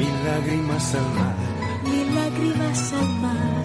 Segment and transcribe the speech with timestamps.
[0.00, 1.36] Mil lágrimas al mar.
[1.84, 3.64] mil lágrimas al mar.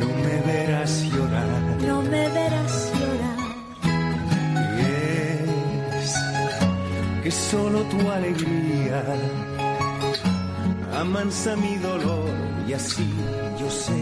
[0.00, 1.50] No me verás llorar.
[1.90, 3.40] No me verás llorar.
[4.76, 4.80] Y
[6.02, 6.14] es
[7.22, 9.02] que solo tu alegría
[11.00, 12.30] amansa mi dolor.
[12.68, 13.08] Y así
[13.58, 14.00] yo sé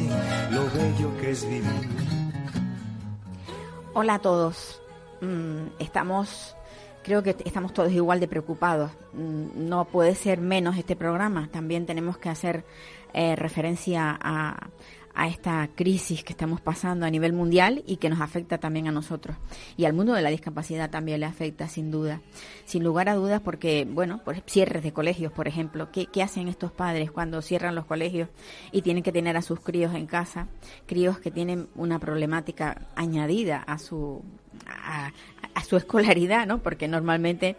[0.50, 1.88] lo bello que es vivir.
[3.94, 4.80] Hola a todos.
[5.20, 6.56] Mm, estamos,
[7.06, 8.90] creo que estamos todos igual de preocupados.
[9.12, 11.48] Mm, no puede ser menos este programa.
[11.52, 12.64] También tenemos que hacer
[13.14, 14.70] eh, referencia a,
[15.28, 19.38] esta crisis que estamos pasando a nivel mundial y que nos afecta también a nosotros.
[19.78, 22.20] Y al mundo de la discapacidad también le afecta, sin duda.
[22.66, 25.88] Sin lugar a dudas, porque, bueno, por cierres de colegios, por ejemplo.
[25.90, 28.28] ¿Qué, hacen estos padres cuando cierran los colegios
[28.72, 30.48] y tienen que tener a sus críos en casa?
[30.86, 34.22] Críos que tienen una problemática añadida a su,
[35.56, 36.58] a su escolaridad, ¿no?
[36.62, 37.56] Porque normalmente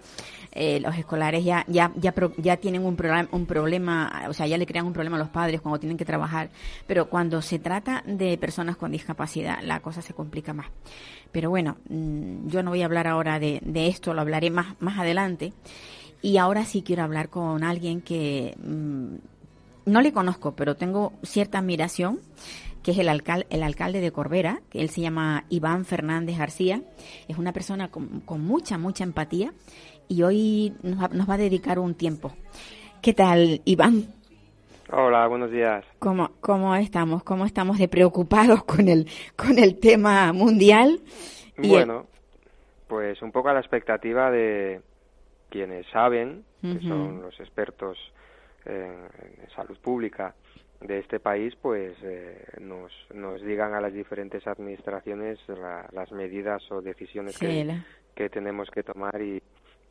[0.52, 4.46] eh, los escolares ya ya ya, pro- ya tienen un, programa, un problema, o sea,
[4.48, 6.50] ya le crean un problema a los padres cuando tienen que trabajar,
[6.86, 10.68] pero cuando se trata de personas con discapacidad, la cosa se complica más.
[11.32, 14.76] Pero bueno, mm, yo no voy a hablar ahora de, de esto, lo hablaré más,
[14.80, 15.54] más adelante.
[16.22, 19.16] Y ahora sí quiero hablar con alguien que mm,
[19.92, 22.20] no le conozco, pero tengo cierta admiración,
[22.84, 26.82] que es el, alcal- el alcalde de Corbera, que él se llama Iván Fernández García.
[27.28, 29.54] Es una persona con, con mucha, mucha empatía
[30.08, 32.32] y hoy nos va, nos va a dedicar un tiempo.
[33.02, 34.06] ¿Qué tal, Iván?
[34.92, 35.84] Hola, buenos días.
[36.00, 37.24] ¿Cómo, cómo estamos?
[37.24, 41.02] ¿Cómo estamos de preocupados con el, con el tema mundial?
[41.58, 42.08] El- Bueno,
[42.88, 44.80] pues un poco a la expectativa de
[45.50, 47.98] quienes saben, que son los expertos
[48.66, 48.74] en,
[49.42, 50.34] en salud pública
[50.82, 56.62] de este país, pues eh, nos, nos digan a las diferentes administraciones la- las medidas
[56.72, 59.42] o decisiones Sí, que, la- que tenemos que tomar y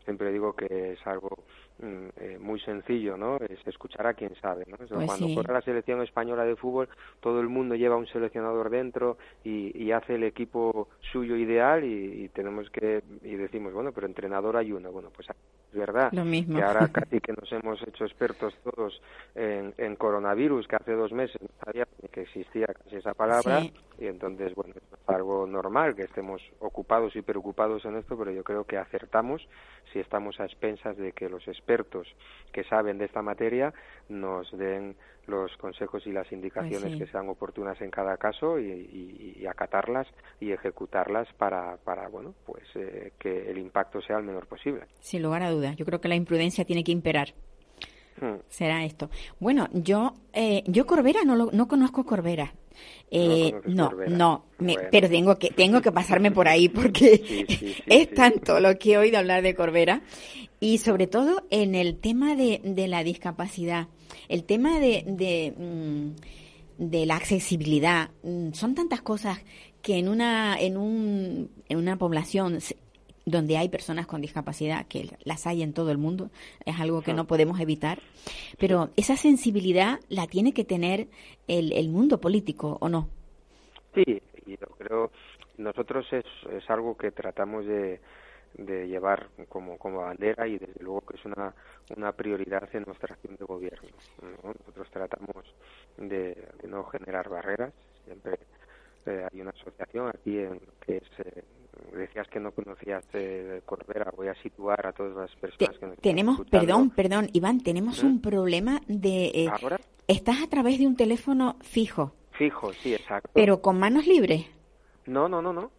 [0.04, 1.44] siempre digo que es algo
[1.82, 3.36] eh, muy sencillo, ¿no?
[3.36, 4.76] Es escuchar a quien sabe, ¿no?
[4.76, 5.34] Pues cuando sí.
[5.34, 6.88] corre la selección española de fútbol,
[7.20, 12.24] todo el mundo lleva un seleccionador dentro y, y hace el equipo suyo ideal y,
[12.24, 16.24] y tenemos que y decimos, bueno, pero entrenador hay uno, bueno, pues es verdad Lo
[16.24, 16.56] mismo.
[16.56, 19.00] que ahora casi que nos hemos hecho expertos todos
[19.34, 23.60] en, en coronavirus, que hace dos meses no sabía ni que existía casi esa palabra
[23.60, 23.72] Sí.
[24.00, 28.42] y entonces, bueno, es algo normal que estemos ocupados y preocupados en esto, pero yo
[28.44, 29.46] creo que acertamos
[29.92, 32.06] si estamos a expensas de que los expertos
[32.52, 33.72] que saben de esta materia
[34.08, 34.96] nos den
[35.26, 36.98] los consejos y las indicaciones Pues sí.
[37.00, 40.06] que sean oportunas en cada caso y, y- y acatarlas
[40.38, 44.82] y ejecutarlas para, para bueno, pues eh, que el impacto sea el menor posible.
[45.00, 45.74] Sin lugar a dudas.
[45.76, 47.34] Yo creo que la imprudencia tiene que imperar.
[48.20, 48.36] Hmm.
[48.48, 49.10] Será esto.
[49.40, 52.54] Bueno, yo, eh, yo Corbera no, lo- no conozco Corbera.
[53.10, 54.10] Eh, no, Corbera.
[54.10, 54.88] no, me- Bueno.
[54.92, 58.78] pero tengo que, tengo que pasarme por ahí porque Sí, sí, sí, es tanto lo
[58.78, 60.02] que he oído hablar de Corbera
[60.60, 63.88] y sobre todo en el tema de, de la discapacidad,
[64.28, 69.38] el tema de, de, mm, de la accesibilidad, mm, son tantas cosas
[69.82, 72.58] que en una, en un, en una población
[73.26, 76.30] donde hay personas con discapacidad, que las hay en todo el mundo,
[76.64, 77.98] es algo que no podemos evitar,
[78.58, 81.08] pero esa sensibilidad la tiene que tener
[81.48, 83.08] el, el mundo político, ¿o no?
[83.94, 85.10] Sí, y yo creo
[85.58, 88.00] nosotros es, es algo que tratamos de,
[88.54, 91.54] de llevar como, como bandera y desde luego que es una,
[91.96, 93.88] una prioridad en nuestra acción de gobierno.
[94.22, 94.54] ¿no?
[94.60, 95.44] Nosotros tratamos
[95.96, 97.72] de, de no generar barreras,
[98.04, 98.38] siempre
[99.06, 101.42] eh, hay una asociación aquí en, que es, eh,
[101.92, 105.98] decías que no conocías eh, Corbera, voy a situar a todas las personas que nos
[105.98, 108.06] tenemos, perdón, perdón, Iván, tenemos ¿Mm?
[108.06, 109.26] un problema de...
[109.34, 109.80] eh, ¿Ahora?
[110.08, 113.30] estás a través de un teléfono fijo, Fijo, sí, exacto.
[113.32, 114.44] pero con manos libres.
[115.06, 115.70] No, no, no, no.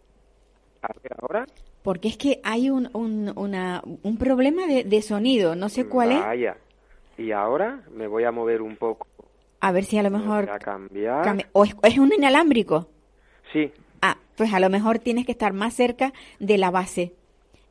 [0.82, 1.46] A ver, ¿ahora?
[1.82, 6.12] Porque es que hay un, un, una, un problema de, de sonido, no sé cuál
[6.12, 6.20] es.
[6.20, 6.56] Vaya.
[7.16, 9.06] Y ahora me voy a mover un poco.
[9.60, 10.46] A ver si a lo mejor...
[10.46, 11.22] Voy a cambiar.
[11.24, 12.88] cambia- o es, es un inalámbrico.
[13.52, 13.72] Sí.
[14.38, 17.12] Pues a lo mejor tienes que estar más cerca de la base.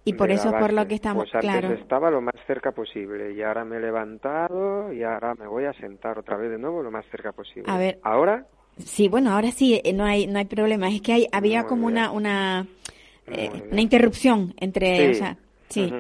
[0.06, 0.88] Y por eso es por lo base.
[0.90, 1.74] que estamos, Pues antes claro.
[1.74, 5.74] estaba lo más cerca posible y ahora me he levantado y ahora me voy a
[5.74, 7.70] sentar otra vez de nuevo lo más cerca posible.
[7.70, 8.00] A ver.
[8.04, 8.46] ¿Ahora?
[8.78, 10.88] Sí, bueno, ahora sí, eh, no hay, no hay problema.
[10.88, 11.94] Es que hay, había Muy como bien.
[11.98, 12.68] una, una,
[13.28, 15.12] eh, una interrupción entre, Sí.
[15.12, 15.38] o sea,
[15.70, 15.94] sí.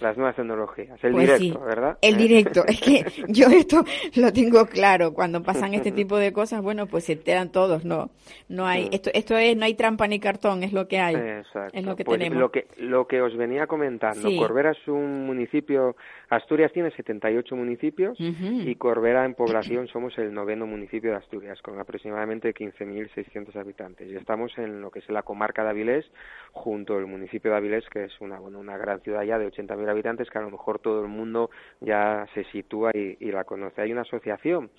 [0.00, 1.98] Las nuevas tecnologías, el Pues directo, sí, ¿verdad?
[2.00, 2.18] El ¿Eh?
[2.18, 2.64] directo.
[2.66, 3.84] Es que yo esto
[4.16, 5.12] lo tengo claro.
[5.12, 7.84] Cuando pasan este tipo de cosas, bueno, pues se enteran todos.
[7.84, 8.10] No,
[8.48, 8.86] no hay.
[8.86, 8.94] Mm.
[8.94, 10.62] Esto, esto es, no hay trampa ni cartón.
[10.62, 11.16] Es lo que hay.
[11.16, 11.76] Exacto.
[11.76, 12.38] Es lo que Pues tenemos.
[12.38, 14.36] Lo que, lo que os venía comentando, Sí.
[14.36, 15.96] Corbera es un municipio,
[16.30, 18.60] Asturias tiene 78 municipios Ujú.
[18.68, 24.08] y Corbera en población somos el noveno municipio de Asturias, con aproximadamente 15.600 habitantes.
[24.08, 26.04] Y estamos en lo que es la comarca de Avilés,
[26.52, 29.88] junto al municipio de Avilés, que es una, bueno, una gran ciudad ya de 80.000
[29.88, 33.80] habitantes, que a lo mejor todo el mundo ya se sitúa y, y la conoce.
[33.80, 34.70] Hay una asociación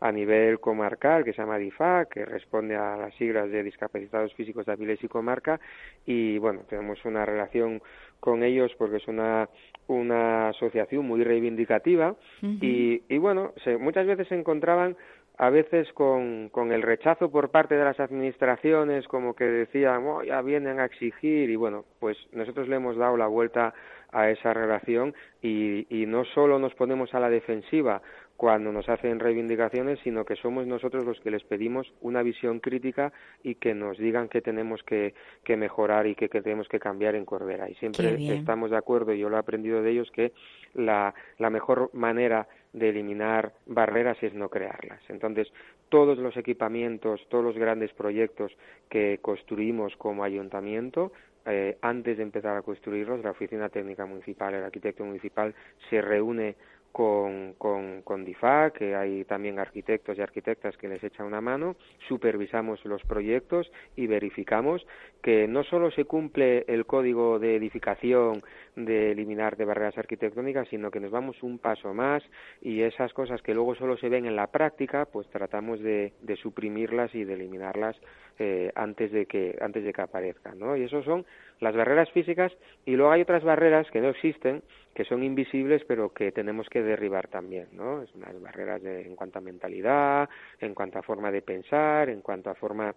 [0.00, 4.66] a nivel comarcal que se llama DIFA, que responde a las siglas de discapacitados físicos
[4.66, 5.60] de Avilés y comarca,
[6.06, 7.80] y bueno, tenemos una relación
[8.20, 9.48] con ellos porque es una,
[9.86, 12.14] una asociación muy reivindicativa.
[12.60, 14.96] Y, y bueno, se, muchas veces se encontraban
[15.36, 20.22] a veces con, con el rechazo por parte de las administraciones, como que decían, "Oh,
[20.22, 23.74] ya vienen a exigir, y bueno, pues nosotros le hemos dado la vuelta
[24.12, 25.12] a esa relación
[25.42, 28.00] y, y no solo nos ponemos a la defensiva
[28.36, 33.12] cuando nos hacen reivindicaciones, sino que somos nosotros los que les pedimos una visión crítica
[33.42, 35.14] y que nos digan qué tenemos que,
[35.44, 37.70] que mejorar y qué, qué tenemos que cambiar en Corbera.
[37.70, 40.32] Y siempre estamos de acuerdo, y yo lo he aprendido de ellos, que
[40.74, 45.00] la, la mejor manera de eliminar barreras es no crearlas.
[45.08, 45.52] Entonces,
[45.88, 48.52] todos los equipamientos, todos los grandes proyectos
[48.88, 51.12] que construimos como ayuntamiento,
[51.46, 55.54] eh, antes de empezar a construirlos, la Oficina Técnica Municipal, el arquitecto municipal,
[55.90, 56.56] se reúne
[56.94, 61.74] con, con, con DIFA, que hay también arquitectos y arquitectas que les echan una mano,
[62.06, 64.86] supervisamos los proyectos y verificamos
[65.20, 68.44] que no solo se cumple el código de edificación
[68.76, 72.22] de eliminar de barreras arquitectónicas, sino que nos vamos un paso más
[72.62, 76.36] y esas cosas que luego solo se ven en la práctica, pues tratamos de, de
[76.36, 77.96] suprimirlas y de eliminarlas
[78.38, 80.76] eh, antes de que antes de que aparezcan, ¿no?
[80.76, 81.24] Y eso son
[81.60, 82.52] las barreras físicas
[82.84, 84.62] y luego hay otras barreras que no existen,
[84.94, 88.02] que son invisibles, pero que tenemos que derribar también, ¿no?
[88.02, 90.28] Es unas barreras de, en cuanto a mentalidad,
[90.60, 92.94] en cuanto a forma de pensar, en cuanto a forma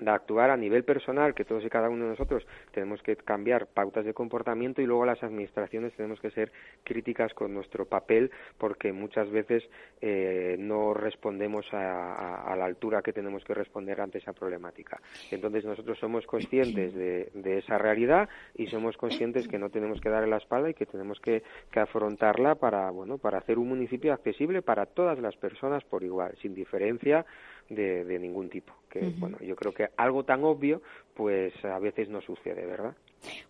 [0.00, 3.66] de actuar a nivel personal, que todos y cada uno de nosotros tenemos que cambiar
[3.66, 6.52] pautas de comportamiento y luego las administraciones tenemos que ser
[6.84, 9.68] críticas con nuestro papel porque muchas veces
[10.00, 15.00] eh, no respondemos a, la altura que tenemos que responder ante esa problemática.
[15.30, 20.08] Entonces nosotros somos conscientes de, de, esa realidad y somos conscientes que no tenemos que
[20.08, 24.12] darle la espalda y que tenemos que, que afrontarla para, bueno, para hacer un municipio
[24.12, 27.24] accesible para todas las personas por igual, sin diferencia
[27.68, 28.72] de, de ningún tipo.
[28.90, 29.18] Que, uh -huh.
[29.18, 30.82] bueno, yo creo que algo tan obvio,
[31.14, 32.96] pues a veces no sucede, ¿verdad?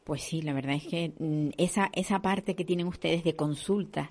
[0.04, 4.10] Pues sí, la verdad es que mm, esa, esa parte que tienen ustedes de consulta,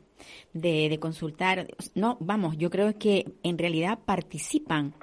[0.53, 4.93] de, de consultar, no, vamos, yo creo que en realidad participan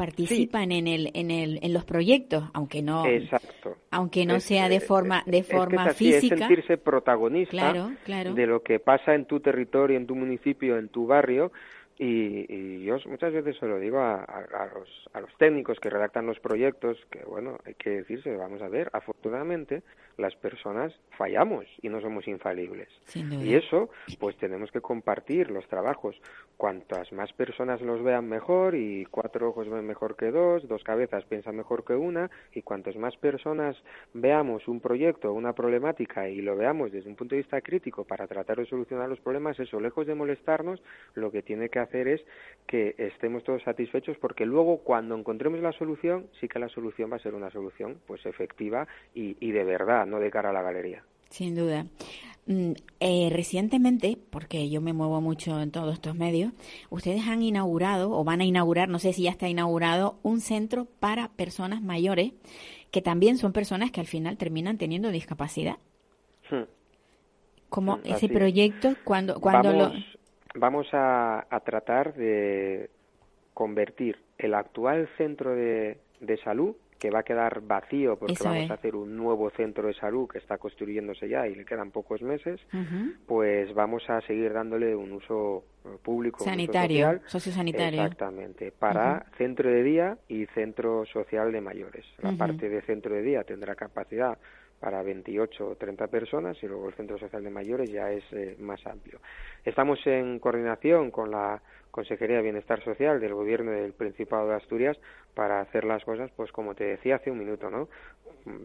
[0.00, 0.78] participan sí.
[0.78, 3.76] en el en el en los proyectos aunque no Exacto.
[3.90, 6.78] aunque no es, sea de forma de es forma que es así, física es sentirse
[6.78, 8.32] protagonista claro, claro.
[8.32, 11.52] de lo que pasa en tu territorio en tu municipio en tu barrio
[12.02, 16.24] y, y, yo muchas veces se lo digo a, los, a los técnicos que redactan
[16.24, 19.82] los proyectos, que bueno, hay que decirse, vamos a ver, afortunadamente
[20.20, 22.88] las personas fallamos y no somos infalibles.
[23.14, 26.16] Y eso, pues tenemos que compartir los trabajos.
[26.56, 31.24] Cuantas más personas los vean mejor y cuatro ojos ven mejor que dos, dos cabezas
[31.24, 33.76] piensan mejor que una y cuantas más personas
[34.14, 38.26] veamos un proyecto, una problemática y lo veamos desde un punto de vista crítico para
[38.26, 40.82] tratar de solucionar los problemas, eso, lejos de molestarnos,
[41.14, 42.20] lo que tiene que hacer es
[42.66, 47.16] que estemos todos satisfechos porque luego cuando encontremos la solución, sí que la solución va
[47.16, 50.62] a ser una solución pues efectiva y, y de verdad, no de cara a la
[50.62, 51.02] galería.
[51.30, 51.86] Sin duda.
[52.46, 56.52] Mm, eh, recientemente, porque yo me muevo mucho en todos estos medios,
[56.88, 60.86] ustedes han inaugurado o van a inaugurar, no sé si ya está inaugurado, un centro
[60.98, 62.32] para personas mayores
[62.90, 65.76] que también son personas que al final terminan teniendo discapacidad.
[66.50, 66.64] Hmm.
[67.68, 70.20] Como Hmm, ese así proyecto, cuando, cuando vamos, lo...
[70.56, 72.90] Vamos a, a tratar de
[73.54, 78.64] convertir el actual centro de, de salud que va a quedar vacío porque Eso vamos
[78.64, 78.70] es.
[78.70, 82.20] a hacer un nuevo centro de salud que está construyéndose ya y le quedan pocos
[82.20, 82.60] meses,
[83.26, 87.22] pues vamos a seguir dándole un uso eh, público, un uso Sanitario, social.
[87.26, 88.02] sociosanitario.
[88.02, 92.04] Exactamente, para centro de día y centro social de mayores.
[92.22, 94.36] La parte de centro de día tendrá capacidad
[94.78, 98.56] para 28 o 30 personas y luego el centro social de mayores ya es eh,
[98.58, 99.20] más amplio.
[99.64, 104.98] Estamos en coordinación con la Consejería de Bienestar Social del Gobierno del Principado de Asturias
[105.34, 107.88] para hacer las cosas, pues como te decía hace un minuto, ¿no?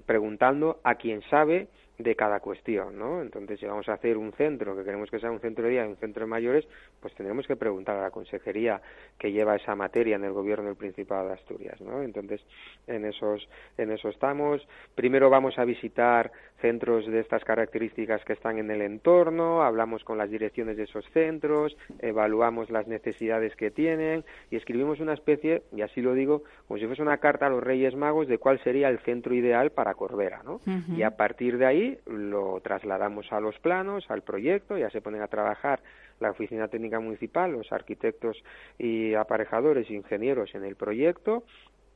[0.05, 3.21] Preguntando a quien sabe de cada cuestión, ¿no?
[3.21, 5.85] Entonces, si vamos a hacer un centro, que queremos que sea un centro de día
[5.85, 6.67] y un centro de mayores,
[6.99, 8.81] pues tendremos que preguntar a la consejería
[9.17, 12.01] que lleva esa materia en el gobierno del Principado de Asturias, ¿no?
[12.01, 12.41] Entonces,
[12.87, 13.47] en esos,
[13.77, 14.67] en eso estamos.
[14.95, 20.17] Primero vamos a visitar centros de estas características que están en el entorno, hablamos con
[20.17, 25.81] las direcciones de esos centros, evaluamos las necesidades que tienen y escribimos una especie, y
[25.81, 28.89] así lo digo, como si fuese una carta a los Reyes Magos de cuál sería
[28.89, 30.59] el centro ideal para Corbera, ¿no?
[30.95, 35.21] Y a partir de ahí lo trasladamos a los planos, al proyecto, ya se ponen
[35.21, 35.81] a trabajar
[36.19, 38.37] la Oficina Técnica Municipal, los arquitectos
[38.77, 41.43] y aparejadores, ingenieros en el proyecto,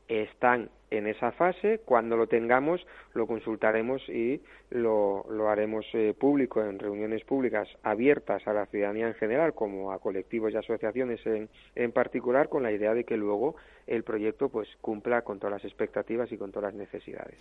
[0.10, 1.80] están en esa fase.
[1.86, 8.46] Cuando lo tengamos, lo consultaremos y lo, lo haremos eh, público en reuniones públicas abiertas
[8.48, 12.72] a la ciudadanía en general, como a colectivos y asociaciones en, en particular, con la
[12.72, 13.56] idea de que luego
[13.88, 17.38] el proyecto pues cumpla con todas las expectativas y con todas las necesidades.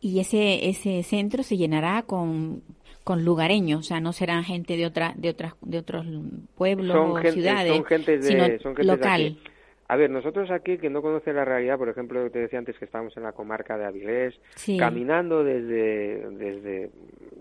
[0.00, 2.62] Y ese ese centro se llenará con,
[3.04, 6.06] con lugareños, o sea, no serán gente de otra de otras de otros
[6.56, 9.22] pueblos o ciudades, son gente de, sino son gente local.
[9.22, 9.38] De aquí.
[9.92, 12.86] A ver, nosotros aquí que no conoce la realidad, por ejemplo, te decía antes que
[12.86, 14.78] estábamos en la comarca de Avilés, Sí.
[14.78, 16.88] caminando desde, desde,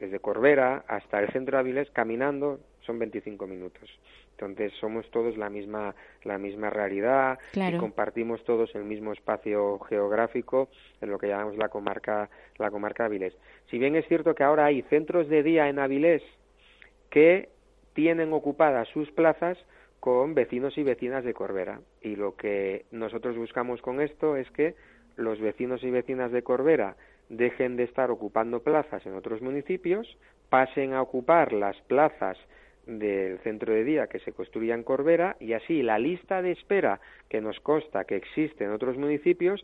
[0.02, 3.90] desde Corbera hasta el centro de Avilés, caminando son 25 minutos.
[4.32, 7.78] Entonces somos todos la misma, la misma realidad Claro.
[7.78, 10.68] y compartimos todos el mismo espacio geográfico
[11.00, 13.34] en lo que llamamos la comarca, la comarca de Avilés.
[13.70, 16.22] Si bien es cierto que ahora hay centros de día en Avilés
[17.10, 17.48] que
[17.94, 19.58] tienen ocupadas sus plazas
[20.02, 21.80] con vecinos y vecinas de Corbera.
[22.02, 24.74] Y lo que nosotros buscamos con esto es que
[25.16, 26.98] los vecinos y vecinas de Corbera
[27.30, 30.18] dejen de estar ocupando plazas en otros municipios,
[30.50, 32.38] pasen a ocupar las plazas
[32.88, 37.00] del centro de día que se construya en Corbera y así la lista de espera
[37.30, 39.64] que nos consta que existe en otros municipios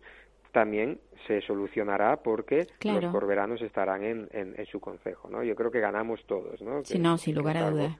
[0.57, 3.01] también se solucionará porque Claro.
[3.01, 5.43] los corberanos estarán en, en, en su concejo, ¿no?
[5.43, 6.83] Yo creo que ganamos todos, ¿no?
[6.83, 7.95] Sí, Que- no, sin lugar a dudas.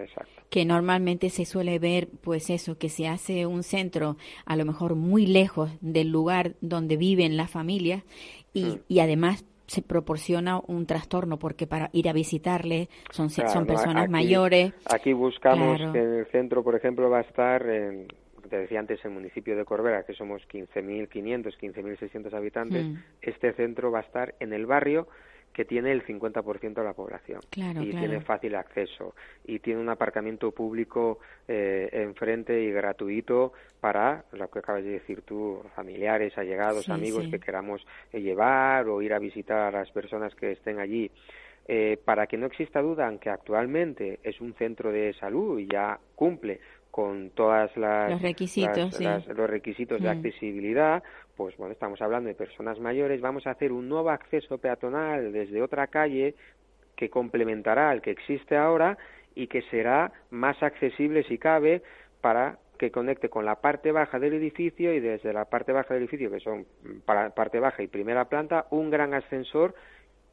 [0.00, 0.42] Exacto.
[0.50, 4.96] que normalmente se suele ver pues eso que se hace un centro a lo mejor
[4.96, 8.02] muy lejos del lugar donde viven las familias
[8.52, 8.78] y, Mm.
[8.88, 13.66] y además se proporciona un trastorno porque para ir a visitarle son se- son Claro,
[13.66, 15.92] personas aquí- mayores Aquí buscamos Claro.
[15.92, 18.08] que en el centro, por ejemplo, va a estar, en,
[18.52, 22.84] te decía antes, el municipio de Corbera, que somos 15.500, 15.600 habitantes.
[22.84, 22.96] Mm.
[23.22, 25.08] Este centro va a estar en el barrio
[25.54, 28.06] que tiene el 50% de la población Claro, y claro.
[28.06, 29.14] tiene fácil acceso
[29.46, 31.18] y tiene un aparcamiento público
[31.48, 37.24] eh, enfrente y gratuito para lo que acabas de decir tú, familiares, allegados, Sí, amigos
[37.24, 37.30] sí.
[37.30, 41.10] que queramos eh, llevar o ir a visitar a las personas que estén allí.
[41.68, 45.98] Eh, para que no exista duda, aunque actualmente es un centro de salud y ya
[46.16, 46.58] cumple
[46.92, 49.04] con todas las Los requisitos, las- sí.
[49.04, 50.12] las- los requisitos de Mm.
[50.12, 51.02] accesibilidad,
[51.36, 55.62] pues bueno, estamos hablando de personas mayores, vamos a hacer un nuevo acceso peatonal desde
[55.62, 56.34] otra calle
[56.94, 58.98] que complementará al que existe ahora
[59.34, 61.82] y que será más accesible si cabe
[62.20, 66.02] para que conecte con la parte baja del edificio y desde la parte baja del
[66.02, 66.66] edificio, que son
[67.06, 69.74] para parte baja y primera planta, un gran ascensor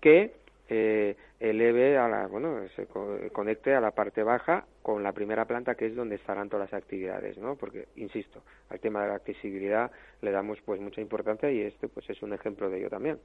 [0.01, 0.33] que
[0.67, 5.45] eh, eleve a la, bueno, se co- conecte a la parte baja con la primera
[5.45, 7.55] planta que es donde estarán todas las actividades, ¿no?
[7.55, 9.89] Porque, insisto, al tema de la accesibilidad
[10.21, 13.17] le damos pues mucha importancia y este pues es un ejemplo de ello también.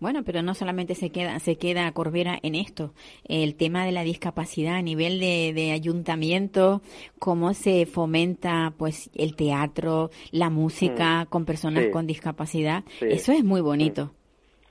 [0.00, 2.94] Bueno, pero no solamente se queda, se queda Corbera en esto.
[3.28, 6.80] El tema de la discapacidad a nivel de, de ayuntamiento,
[7.18, 11.90] cómo se fomenta pues el teatro, la música con personas Sí.
[11.90, 12.84] con discapacidad.
[12.98, 13.06] Sí.
[13.10, 14.12] Eso es muy bonito.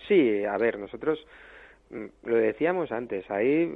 [0.08, 1.43] Sí, a ver, nosotros mm,
[2.24, 3.68] lo decíamos antes, hay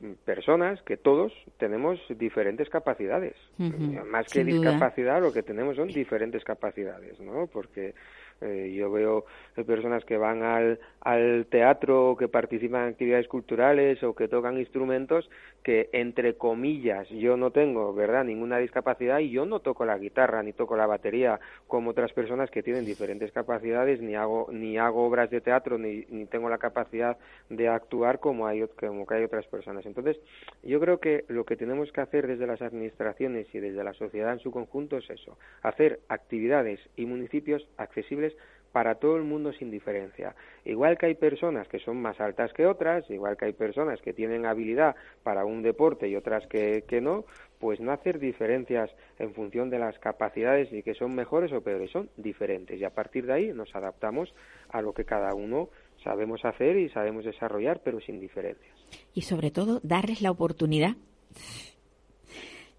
[0.00, 3.34] mm, personas que todos tenemos diferentes capacidades.
[3.58, 4.70] Ujú, Más que duda.
[4.70, 7.46] discapacidad, lo que tenemos son diferentes capacidades, ¿no?
[7.46, 7.94] Porque
[8.40, 9.24] eh, yo veo
[9.56, 14.58] eh, personas que van al, al teatro, que participan en actividades culturales o que tocan
[14.58, 15.28] instrumentos
[15.64, 20.42] que, entre comillas, yo no tengo, ¿verdad?, ninguna discapacidad y yo no toco la guitarra
[20.42, 25.06] ni toco la batería como otras personas que tienen diferentes capacidades, ni hago, ni hago
[25.06, 27.16] obras de teatro, ni, ni tengo la capacidad
[27.48, 29.86] de actuar como hay, como que hay otras personas.
[29.86, 30.18] Entonces,
[30.62, 34.34] yo creo que lo que tenemos que hacer desde las administraciones y desde la sociedad
[34.34, 38.36] en su conjunto es eso, hacer actividades y municipios accesibles
[38.74, 40.34] para todo el mundo sin diferencia.
[40.64, 44.12] Igual que hay personas que son más altas que otras, igual que hay personas que
[44.12, 47.24] tienen habilidad para un deporte y otras que, que no,
[47.60, 48.90] pues no hacer diferencias
[49.20, 52.80] en función de las capacidades y que son mejores o peores, son diferentes.
[52.80, 54.34] Y a partir de ahí nos adaptamos
[54.70, 55.68] a lo que cada uno
[56.02, 58.74] sabemos hacer y sabemos desarrollar, pero sin diferencias.
[59.14, 60.96] Y sobre todo, darles la oportunidad.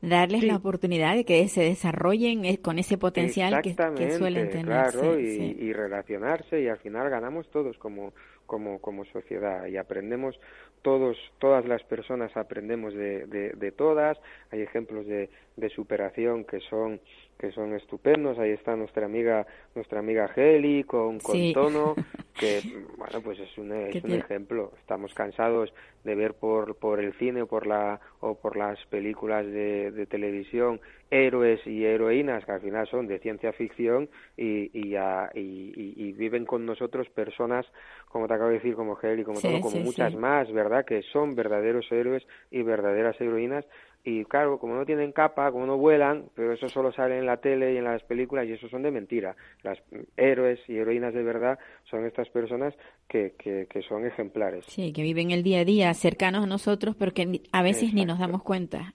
[0.09, 3.75] Darles la oportunidad de que se desarrollen eh, con ese potencial que,
[4.11, 4.65] suelen tener.
[4.65, 8.13] Claro, y, relacionarse y al final ganamos todos como,
[8.45, 10.39] como, como sociedad y aprendemos
[10.81, 14.17] todos, todas las personas aprendemos de, de, todas,
[14.51, 17.01] hay ejemplos de, de superación que son
[17.37, 18.39] que son estupendos.
[18.39, 21.95] Ahí está nuestra amiga, nuestra amiga Heli con, con Tono,
[22.39, 22.61] que
[22.97, 24.71] bueno, pues es un, es un ejemplo.
[24.79, 25.73] Estamos cansados
[26.03, 30.05] de ver por, por el cine o por, la, o por las películas de, de
[30.05, 34.95] televisión héroes y heroínas que al final son de ciencia ficción y, y,
[35.35, 37.65] y, viven con nosotros personas,
[38.09, 40.85] como te acabo de decir, como Heli, como Tono, como muchas más, ¿verdad?
[40.85, 43.65] Que son verdaderos héroes y verdaderas heroínas
[44.05, 47.37] y claro, como no tienen capa, como no vuelan, pero eso solo sale en la
[47.37, 49.35] tele y en las películas y eso son de mentira.
[49.63, 49.79] Las
[50.15, 51.57] héroes y heroínas de verdad
[51.89, 52.75] son estas personas
[53.07, 54.63] que, que, que son ejemplares.
[54.67, 58.05] Sí, que viven el día a día cercanos a nosotros, pero que a veces ni
[58.05, 58.93] nos damos cuenta.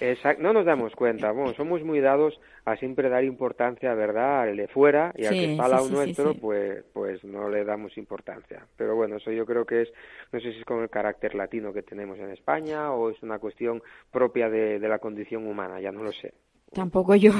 [0.00, 4.56] Exacto, no nos damos cuenta, bueno, somos muy dados a siempre dar importancia, ¿verdad?, al
[4.56, 8.66] de fuera y al que está al lado nuestro, pues pues no le damos importancia.
[8.76, 9.88] Pero bueno, eso yo creo que es,
[10.32, 13.38] no sé si es con el carácter latino que tenemos en España o es una
[13.38, 16.34] cuestión propia de, de la condición humana, ya no lo sé.
[16.72, 17.32] Tampoco yo,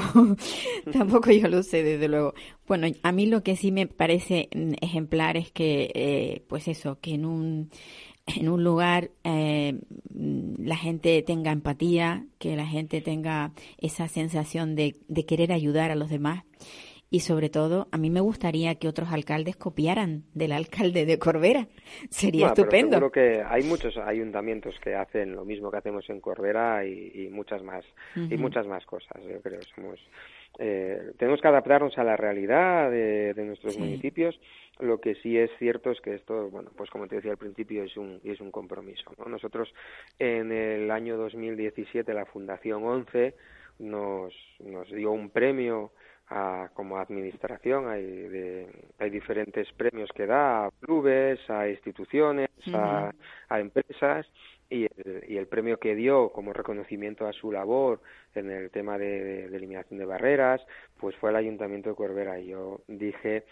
[0.91, 2.33] tampoco yo lo sé, desde luego.
[2.67, 4.49] Bueno, a mí lo que sí me parece
[4.81, 7.69] ejemplar es que, eh, pues eso, que en un
[8.35, 9.79] en un lugar eh,
[10.13, 15.95] la gente tenga empatía, que la gente tenga esa sensación de, de, querer ayudar a
[15.95, 16.43] los demás.
[17.09, 21.67] Y sobre todo, a mí me gustaría que otros alcaldes copiaran del alcalde de Corbera.
[22.09, 22.97] Sería estupendo.
[22.97, 27.63] Pero que hay muchos ayuntamientos que hacen lo mismo que hacemos en Corbera y, muchas
[27.63, 27.83] más
[28.15, 29.21] y muchas más cosas.
[29.27, 29.99] Yo creo somos
[30.57, 34.37] eh, tenemos que adaptarnos a la realidad de, nuestros municipios
[34.79, 37.83] lo que sí es cierto es que esto, bueno, pues como te decía al principio,
[37.83, 39.11] es un, es un compromiso.
[39.17, 39.25] ¿no?
[39.25, 39.73] Nosotros
[40.17, 43.35] en el año 2017 la Fundación 11
[43.79, 45.91] nos, nos dio un premio
[46.29, 47.87] a, como administración.
[47.87, 48.67] Hay, de,
[48.97, 53.11] hay diferentes premios que da a clubes, a instituciones, a,
[53.49, 54.27] a empresas
[54.69, 58.01] y el, y el, premio que dio como reconocimiento a su labor
[58.35, 60.61] en el tema de, de, eliminación de barreras,
[60.99, 62.39] pues fue el Ayuntamiento de Corbera.
[62.39, 63.45] Y yo dije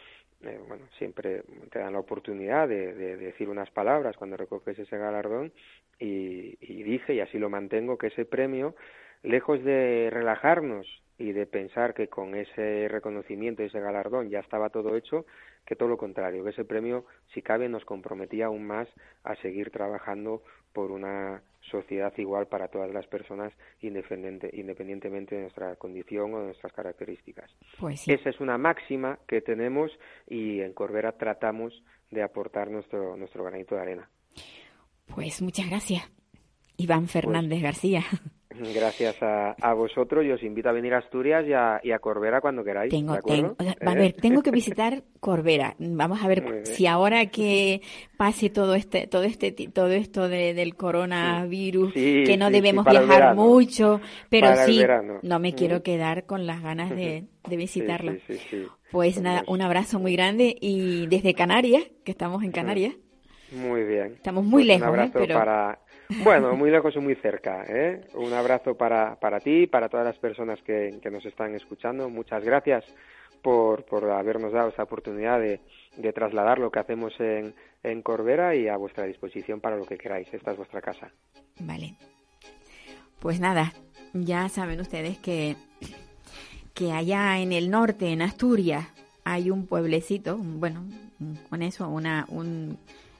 [0.43, 1.41] eh, bueno, siempre
[1.71, 5.51] te dan la oportunidad de, decir unas palabras cuando recoges ese galardón
[5.99, 8.75] y, dije, y así lo mantengo, que ese premio,
[9.23, 10.85] lejos de relajarnos
[11.17, 15.25] y de pensar que con ese reconocimiento y ese galardón ya estaba todo hecho,
[15.65, 18.87] que todo lo contrario, que ese premio, si cabe, nos comprometía aún más
[19.23, 23.51] a seguir trabajando por una sociedad igual para todas las personas
[23.81, 27.51] independiente, independientemente de nuestra condición o de nuestras características.
[27.79, 29.91] Pues Esa es una máxima que tenemos
[30.27, 31.73] y en Corbera tratamos
[32.11, 34.09] de aportar nuestro, nuestro granito de arena.
[35.13, 36.09] Pues muchas gracias,
[36.77, 38.03] Iván pues Fernández García.
[38.73, 41.99] Gracias a, a, vosotros y os invito a venir a Asturias y a, y a
[41.99, 42.91] Corbera cuando queráis.
[42.91, 45.75] Tengo, a ver, tengo que visitar Corbera.
[45.79, 47.81] Vamos a ver si ahora que
[48.17, 54.01] pase todo este, todo este, todo esto de, del coronavirus, que no debemos viajar mucho,
[54.29, 54.81] pero sí,
[55.21, 58.17] no me quiero quedar con las ganas de, de visitarla.
[58.91, 62.95] Pues nada, un abrazo muy grande y desde Canarias, que estamos en Canarias.
[63.51, 64.13] Muy bien.
[64.13, 65.11] Estamos muy pues lejos, un ¿eh?
[65.13, 65.79] abrazo para
[66.23, 67.63] bueno, muy lejos y muy cerca.
[67.67, 68.01] ¿eh?
[68.13, 72.09] Un abrazo para, para ti, para todas las personas que, que nos están escuchando.
[72.09, 72.85] Muchas gracias
[73.41, 75.59] por, por habernos dado esta oportunidad de,
[75.97, 79.97] de trasladar lo que hacemos en, en Corbera y a vuestra disposición para lo que
[79.97, 80.33] queráis.
[80.33, 81.11] Esta es vuestra casa.
[81.59, 81.95] Vale.
[83.19, 83.73] Pues nada,
[84.13, 85.55] ya saben ustedes que,
[86.73, 88.87] que allá en el norte, en Asturias,
[89.23, 90.85] hay un pueblecito, bueno,
[91.49, 92.77] con eso, una, un,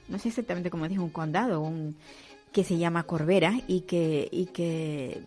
[0.08, 1.96] no sé exactamente cómo dijo, un condado, un,
[2.52, 5.22] que se llama Corbera y que, y que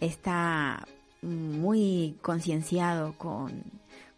[0.00, 0.86] está
[1.22, 3.64] muy concienciado con,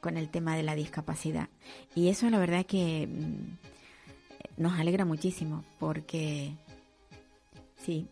[0.01, 1.49] con el tema de la discapacidad.
[1.95, 6.53] Y eso la verdad que mm, nos alegra muchísimo porque
[7.77, 8.09] sí,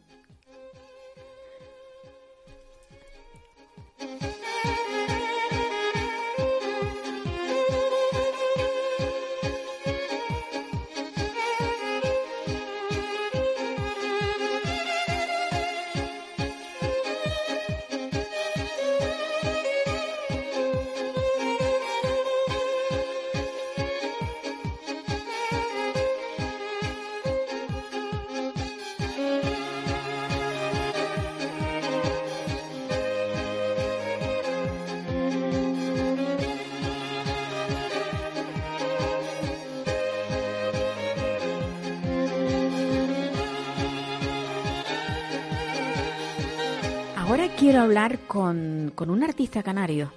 [48.26, 50.12] con, con un artista canario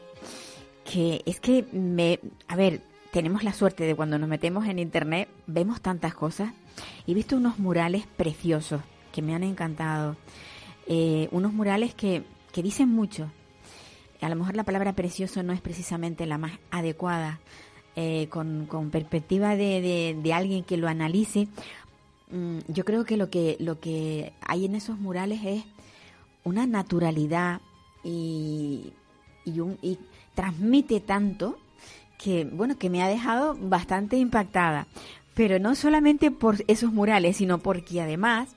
[0.84, 2.20] que es que me...
[2.48, 6.54] A ver, tenemos la suerte de cuando nos metemos en internet, vemos tantas cosas.
[7.06, 10.16] He visto unos murales preciosos que me han encantado.
[10.88, 13.30] Eh, unos murales que, que dicen mucho.
[14.22, 17.40] A lo mejor la palabra precioso no es precisamente la más adecuada.
[17.96, 21.48] Eh, con, con, perspectiva de, de, de, alguien que lo analice,
[22.30, 25.64] mm, yo creo que lo que lo que hay en esos murales es
[26.48, 27.62] una naturalidad
[28.04, 28.94] y,
[29.46, 30.00] y, un, y
[30.34, 31.58] transmite tanto
[32.18, 34.88] que, bueno, que me ha dejado bastante impactada.
[35.36, 38.56] Pero no solamente por esos murales, sino porque además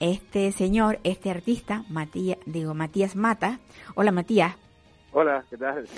[0.00, 3.60] este señor, este artista, Matías, digo, Matías Mata.
[3.94, 4.54] Hola, Matías.
[5.12, 5.88] Hola, ¿qué tal?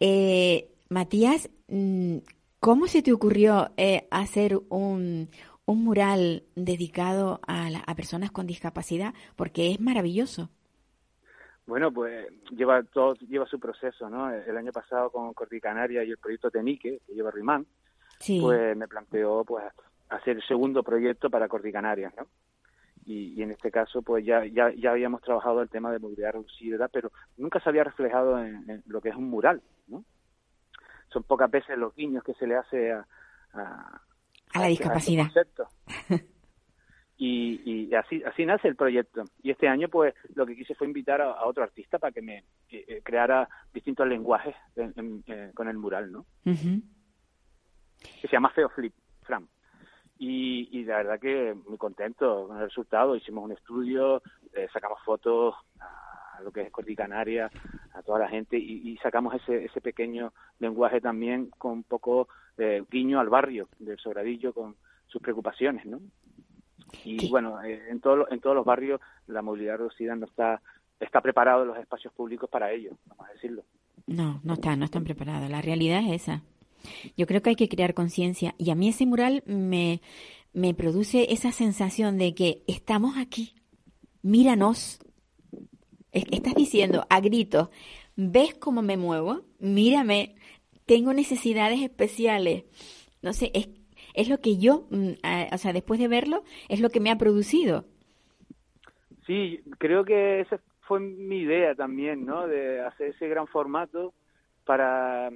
[0.00, 2.18] Eh, Matías, mm,
[2.60, 5.28] ¿cómo se te ocurrió eh, hacer un,
[5.66, 9.14] un mural dedicado a, la, a personas con discapacidad?
[9.36, 10.48] Porque es maravilloso.
[11.66, 14.30] Bueno, pues lleva todo lleva su proceso, ¿no?
[14.32, 17.66] El año pasado con Cordicanaria y el proyecto Tenique, que lleva Rimán,
[18.20, 18.38] sí.
[18.40, 19.64] pues me planteó pues
[20.08, 22.28] hacer el segundo proyecto para Cordicanaria, ¿no?
[23.04, 26.32] Y, y, en este caso pues ya, ya, ya habíamos trabajado el tema de movilidad
[26.32, 30.04] reducida, pero nunca se había reflejado en, en, lo que es un mural, ¿no?
[31.08, 33.06] Son pocas veces los guiños que se le hace a,
[33.54, 34.02] a,
[34.56, 35.26] a la discapacidad.
[35.26, 36.20] A
[37.18, 39.24] y, y, así así nace el proyecto.
[39.42, 42.22] Y este año pues lo que quise fue invitar a, a otro artista para que
[42.22, 46.82] me eh, creara distintos lenguajes en, en, eh, con el mural no uh -huh.
[48.20, 49.48] que se llama Feo Flip Fram.
[50.18, 53.16] Y, y la verdad que muy contento con el resultado.
[53.16, 57.50] Hicimos un estudio eh, sacamos fotos a lo que es Cordicanaria
[57.94, 62.28] a toda la gente y, y sacamos ese ese pequeño lenguaje también con un poco
[62.58, 66.00] eh, guiño al barrio del Sobradillo con sus preocupaciones no
[67.04, 67.28] y ¿Qué?
[67.28, 70.62] bueno eh, en todos en todos los barrios la movilidad reducida no está
[71.00, 73.64] está preparado en los espacios públicos para ello vamos a decirlo.
[74.06, 75.50] No no está no están preparados.
[75.50, 76.42] La realidad es esa.
[77.16, 78.54] Yo creo que hay que crear conciencia.
[78.56, 80.00] Y a mí ese mural me
[80.52, 83.54] me produce esa sensación de que estamos aquí.
[84.22, 85.00] Míranos.
[86.12, 87.68] Estás diciendo a gritos
[88.16, 90.36] ves cómo me muevo mírame
[90.86, 92.64] tengo necesidades especiales
[93.22, 93.68] no sé es
[94.16, 94.86] es lo que yo,
[95.52, 97.84] o sea, después de verlo, es lo que me ha producido.
[99.26, 102.46] Sí, creo que esa fue mi idea también, ¿no?
[102.46, 104.14] De hacer ese gran formato
[104.64, 105.30] para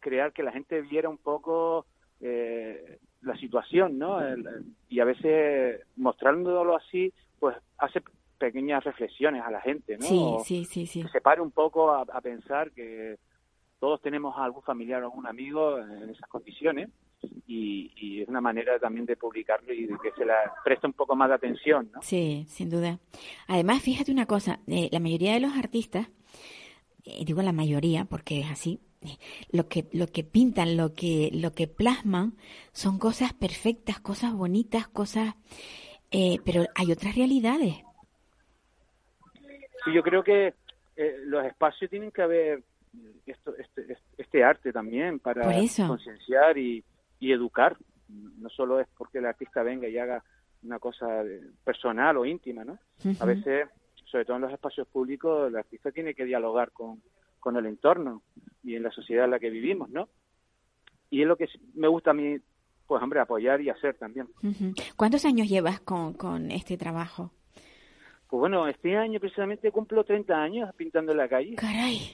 [0.00, 1.86] crear que la gente viera un poco
[2.20, 4.20] eh, la situación, ¿no?
[4.20, 8.02] El, y a veces mostrándolo así, pues hace
[8.38, 10.04] pequeñas reflexiones a la gente, ¿no?
[10.04, 11.02] Sí, sí, sí, sí.
[11.02, 13.18] Que se pare un poco a, a pensar que
[13.78, 16.88] todos tenemos a algún familiar o algún amigo en esas condiciones
[17.46, 20.92] y, y, es una manera también de publicarlo y de que se la preste un
[20.92, 22.02] poco más de atención, ¿no?
[22.02, 22.98] Sí, sin duda.
[23.48, 26.08] Además, fíjate una cosa, eh, la mayoría de los artistas,
[27.04, 29.16] eh, digo la mayoría porque es así, eh,
[29.52, 32.34] lo que lo que pintan, lo que lo que plasman
[32.72, 35.36] son cosas perfectas, cosas bonitas, cosas,
[36.10, 37.76] eh, pero hay otras realidades.
[39.84, 40.54] Sí, yo creo que
[41.26, 42.64] los espacios tienen que haber
[43.26, 45.42] esto, este, este arte también para
[45.86, 46.84] concienciar y,
[47.18, 47.76] y educar.
[48.08, 50.22] No solo es porque el artista venga y haga
[50.62, 51.06] una cosa
[51.64, 52.74] personal o íntima, ¿no?
[53.04, 53.22] Uh -huh.
[53.22, 53.68] A veces,
[54.04, 57.02] sobre todo en los espacios públicos, el artista tiene que dialogar con,
[57.40, 58.22] con el entorno
[58.62, 60.08] y en la sociedad en la que vivimos, ¿no?
[61.10, 62.36] Y es lo que me gusta a mí,
[62.86, 64.28] pues, hombre, apoyar y hacer también.
[64.42, 64.94] Uh -huh.
[64.96, 67.32] ¿Cuántos años llevas con, con este trabajo?
[68.28, 71.54] Pues bueno, este año precisamente cumplo 30 años pintando en la calle.
[71.54, 72.10] Caray.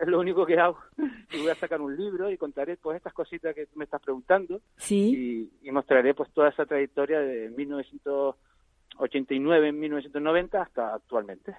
[0.00, 0.76] Es lo único que hago.
[1.32, 4.00] Y voy a sacar un libro y contaré pues estas cositas que tú me estás
[4.00, 4.60] preguntando.
[4.76, 5.50] Sí.
[5.62, 11.56] Y, y mostraré pues toda esa trayectoria de 1989, 1990 hasta actualmente.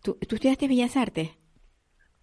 [0.00, 1.36] ¿Tú, ¿tú estudiaste Bellas Artes?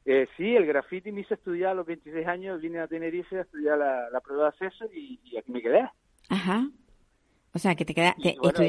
[0.05, 3.41] Eh, sí, el graffiti me hizo estudiar a los 26 años, vine a Tenerife a
[3.41, 5.89] estudiar la, la prueba de acceso y, y, aquí me quedé.
[6.29, 6.69] Ajá.
[7.53, 8.35] O sea, que te quedaste...
[8.41, 8.59] Bueno,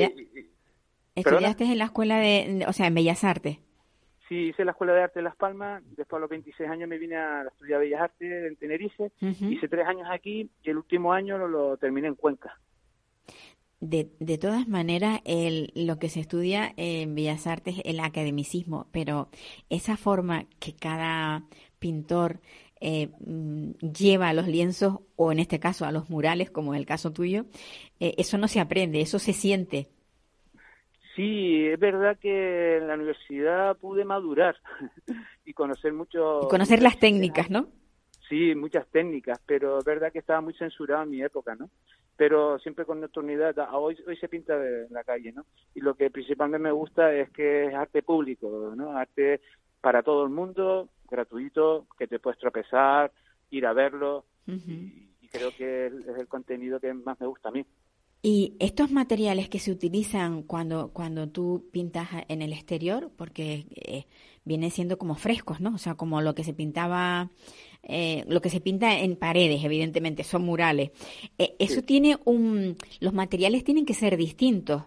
[1.14, 3.58] ¿Estudiaste en la escuela de, o sea, en Bellas Artes?
[4.28, 6.98] Sí, hice la escuela de arte de Las Palmas, después a los 26 años me
[6.98, 9.52] vine a estudiar Bellas Artes en Tenerife, uh -huh.
[9.52, 12.58] hice tres años aquí y el último año lo, lo terminé en Cuenca.
[13.80, 18.86] De, de todas maneras, el, lo que se estudia en Bellas Artes es el academicismo,
[18.92, 19.28] pero
[19.68, 21.44] esa forma que cada
[21.78, 22.40] pintor
[22.80, 23.10] eh,
[23.80, 27.12] lleva a los lienzos, o en este caso a los murales, como en el caso
[27.12, 27.44] tuyo,
[28.00, 29.88] eh, eso no se aprende, eso se siente.
[31.14, 34.56] Sí, es verdad que en la universidad pude madurar
[35.44, 36.40] y conocer mucho.
[36.44, 37.68] Y conocer las técnicas, ¿no?
[38.28, 41.70] Sí, muchas técnicas, pero es verdad que estaba muy censurado en mi época, ¿no?
[42.16, 45.44] Pero siempre con nocturnidad, hoy, hoy se pinta en la calle, ¿no?
[45.74, 48.96] Y lo que principalmente me gusta es que es arte público, ¿no?
[48.96, 49.40] Arte
[49.80, 53.12] para todo el mundo, gratuito, que te puedes tropezar,
[53.50, 57.64] ir a verlo, y, creo que es el contenido que más me gusta a mí.
[58.26, 64.06] Y estos materiales que se utilizan cuando, cuando tú pintas en el exterior, porque eh,
[64.46, 65.74] vienen siendo como frescos, ¿no?
[65.74, 67.28] O sea, como lo que se pintaba,
[67.82, 70.90] eh, lo que se pinta en paredes, evidentemente, son murales.
[71.36, 74.84] Eh, eso tiene un, los materiales tienen que ser distintos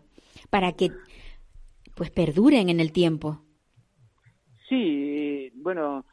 [0.50, 0.89] para que,
[1.95, 3.43] pues, perduren en el tiempo.
[4.67, 6.06] Sí, bueno,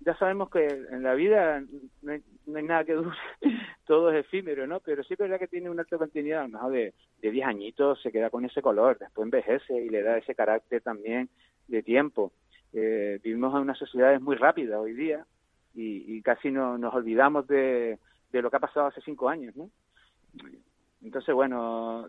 [0.00, 1.62] ya sabemos que en la vida
[2.00, 3.16] no hay, nada que dure,
[3.86, 4.80] todo es efímero, ¿no?
[4.80, 7.46] Pero sí es verdad que tiene una alta continuidad, a lo mejor de, de 10
[7.46, 11.28] añitos se queda con ese color, después envejece y le da ese carácter también
[11.68, 12.32] de tiempo.
[12.72, 15.24] Eh, vivimos en una sociedad muy rápida hoy día
[15.74, 17.98] y, casi no, nos olvidamos de,
[18.32, 19.70] de lo que ha pasado hace cinco años, ¿no?
[21.02, 22.08] Entonces, bueno,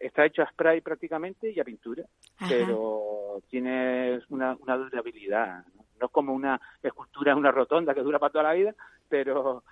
[0.00, 2.04] está hecho a spray prácticamente y a pintura,
[2.46, 5.64] pero tiene una, una durabilidad,
[5.98, 8.74] no es como una escultura una rotonda que dura para toda la vida,
[9.08, 9.62] pero,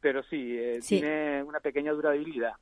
[0.00, 2.52] pero sí, eh, tiene una pequeña durabilidad.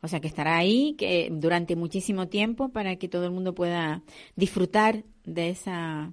[0.00, 4.02] O sea que estará ahí que durante muchísimo tiempo para que todo el mundo pueda
[4.36, 6.12] disfrutar de esa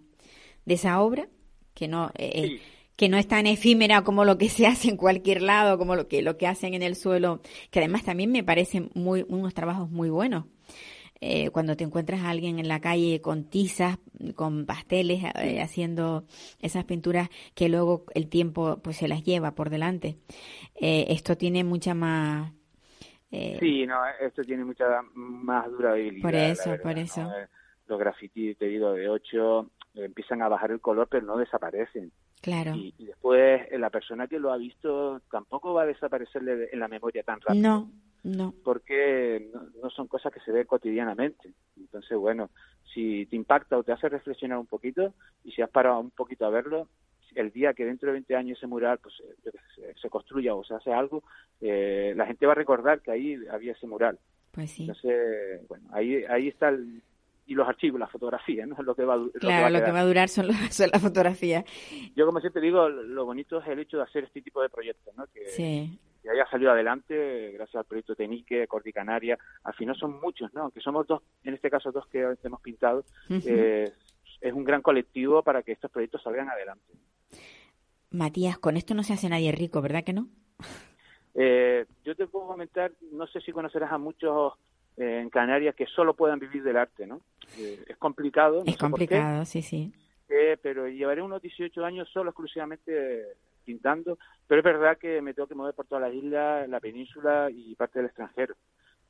[0.66, 1.28] de esa obra
[1.74, 2.60] que no eh,
[2.96, 6.08] que no es tan efímera como lo que se hace en cualquier lado, como lo
[6.08, 9.90] que lo que hacen en el suelo, que además también me parecen muy unos trabajos
[9.90, 10.46] muy buenos.
[11.24, 14.00] Eh, cuando te encuentras a alguien en la calle con tizas,
[14.36, 16.26] con pasteles, eh, haciendo
[16.60, 20.18] esas pinturas que luego el tiempo pues se las lleva por delante.
[20.74, 22.52] Eh, esto tiene mucha más...
[23.30, 26.24] sí, no, esto tiene mucha más durabilidad.
[26.24, 27.32] Por eso, por eso.
[27.86, 32.12] Los grafitis, te digo, de 8 empiezan a bajar el color, pero no desaparecen.
[32.42, 32.74] Claro.
[32.74, 36.88] Y, y, después la persona que lo ha visto tampoco va a desaparecerle en la
[36.88, 37.62] memoria tan rápido.
[37.62, 37.92] No,
[38.24, 38.54] no.
[38.64, 39.50] Porque
[39.82, 41.54] no, son cosas que se ven cotidianamente.
[41.78, 42.50] Entonces, bueno,
[42.94, 46.46] si te impacta o te hace reflexionar un poquito y si has parado un poquito
[46.46, 46.88] a verlo,
[47.36, 50.76] el día que dentro de 20 años ese mural pues, eh, se, construya o se
[50.76, 51.24] hace algo,
[51.62, 54.20] eh, la gente va a recordar que ahí había ese mural.
[54.52, 54.84] Pues sí.
[54.84, 57.02] Entonces, bueno, ahí, ahí está el,
[57.48, 58.76] y los archivos, las fotografías, ¿no?
[58.84, 61.64] Lo que va, claro, lo que va, a durar son, las fotografías.
[62.16, 65.16] Yo, como siempre digo, lo bonito es el hecho de hacer este tipo de proyectos,
[65.16, 65.26] ¿no?
[65.28, 69.38] Que, sí que haya salido adelante gracias al proyecto Tenique, Cordicanaria.
[69.64, 70.70] Al final son muchos, ¿no?
[70.70, 73.04] Que somos dos, en este caso dos que hemos pintado.
[73.30, 73.92] Eh,
[74.40, 76.94] es un gran colectivo para que estos proyectos salgan adelante.
[78.12, 80.28] Matías, con esto no se hace nadie rico, ¿verdad que no?
[81.34, 84.54] Eh, yo te puedo comentar, no sé si conocerás a muchos
[84.98, 87.22] eh, en Canarias que solo puedan vivir del arte, ¿no?
[87.58, 88.64] es complicado.
[88.66, 89.94] es complicado, sí, sí.
[90.62, 95.56] pero llevaré unos 18 años solo exclusivamente pintando, pero es verdad que me tengo que
[95.56, 98.56] mover por toda la isla, la península y parte del extranjero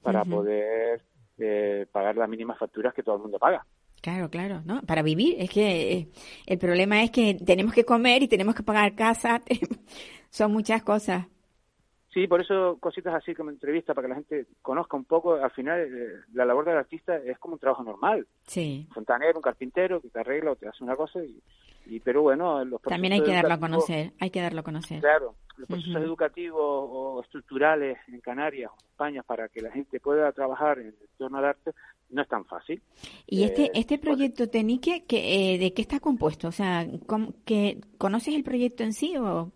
[0.01, 1.03] para poder
[1.37, 3.65] eh, pagar las mínimas facturas que todo el mundo paga.
[4.01, 4.81] Claro, claro, ¿no?
[4.81, 6.07] Para vivir, es que eh,
[6.47, 9.41] el problema es que tenemos que comer y tenemos que pagar casa,
[10.29, 11.27] son muchas cosas.
[12.13, 15.35] Sí, por eso cositas así como entrevista para que la gente conozca un poco.
[15.35, 18.27] Al final, eh, la labor del artista es como un trabajo normal.
[18.43, 18.85] Sí.
[18.89, 21.41] Un fontanero, un carpintero que te arregla o te hace una cosa y,
[21.85, 24.99] y pero bueno, los También hay que darlo a conocer, hay que darlo a conocer.
[24.99, 30.01] Claro, los procesos educativos o estructurales en Canarias o en España para que la gente
[30.01, 31.71] pueda trabajar en el entorno del arte
[32.09, 32.81] no es tan fácil.
[33.25, 36.49] ¿Y este eh, este proyecto Tenique, que, eh, de qué está compuesto?
[36.49, 36.85] O sea,
[37.45, 39.51] que, ¿conoces el proyecto en sí o...?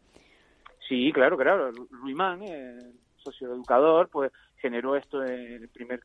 [0.88, 1.72] Sí, claro, claro.
[1.90, 2.80] Ruimán, eh,
[3.18, 6.02] socioeducador, pues generó esto en el primer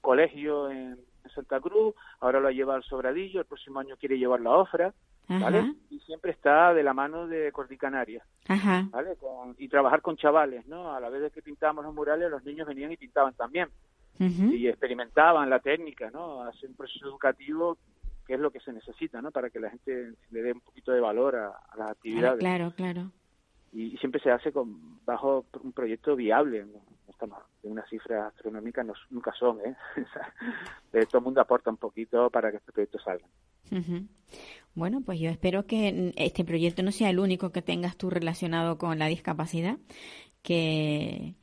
[0.00, 0.98] colegio en
[1.34, 4.92] Santa Cruz, ahora lo lleva al Sobradillo, el próximo año quiere llevar la OFRA,
[5.28, 5.74] ¿vale?
[5.90, 8.22] Y siempre está de la mano de Cordicanaria,
[8.90, 9.16] ¿vale?
[9.58, 10.94] y trabajar con chavales, ¿no?
[10.94, 13.68] A la vez de que pintábamos los murales, los niños venían y pintaban también.
[14.18, 16.42] Y experimentaban la técnica, ¿no?
[16.42, 17.78] Hacer un proceso educativo
[18.26, 19.30] que es lo que se necesita, ¿no?
[19.32, 22.38] Para que la gente le dé un poquito de valor a, las actividades.
[22.38, 23.10] Claro, claro
[23.74, 26.64] y, siempre se hace con bajo un proyecto viable.
[27.08, 29.58] Estamos en una cifra astronómica, no, nunca son.
[29.66, 31.06] ¿eh?
[31.06, 33.26] Todo el mundo aporta un poquito para que este proyecto salga.
[34.74, 38.78] Bueno, pues yo espero que este proyecto no sea el único que tengas tú relacionado
[38.78, 39.78] con la discapacidad,
[40.42, 41.34] que,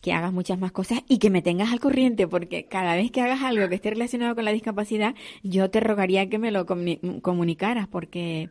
[0.00, 3.20] que hagas muchas más cosas y que me tengas al corriente, porque cada vez que
[3.20, 7.88] hagas algo que esté relacionado con la discapacidad, yo te rogaría que me lo comunicaras,
[7.88, 8.50] porque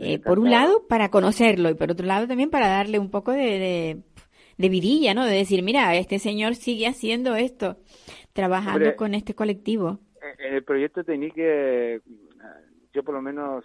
[0.00, 3.32] eh, por un lado, para conocerlo y por otro lado también para darle un poco
[3.32, 4.02] de,
[4.56, 5.24] de, vidilla, ¿no?
[5.24, 7.76] De decir, mira, este señor sigue haciendo esto,
[8.32, 10.00] trabajando con este colectivo.
[10.38, 12.00] En el proyecto que
[12.92, 13.64] yo por lo menos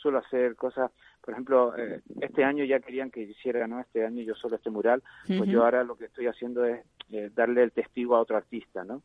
[0.00, 0.90] suelo hacer cosas
[1.22, 3.80] por ejemplo, eh, este año ya querían que hiciera, ¿no?
[3.80, 7.30] Este año yo solo este mural, pues yo ahora lo que estoy haciendo es eh,
[7.32, 9.02] darle el testigo a otro artista, ¿no?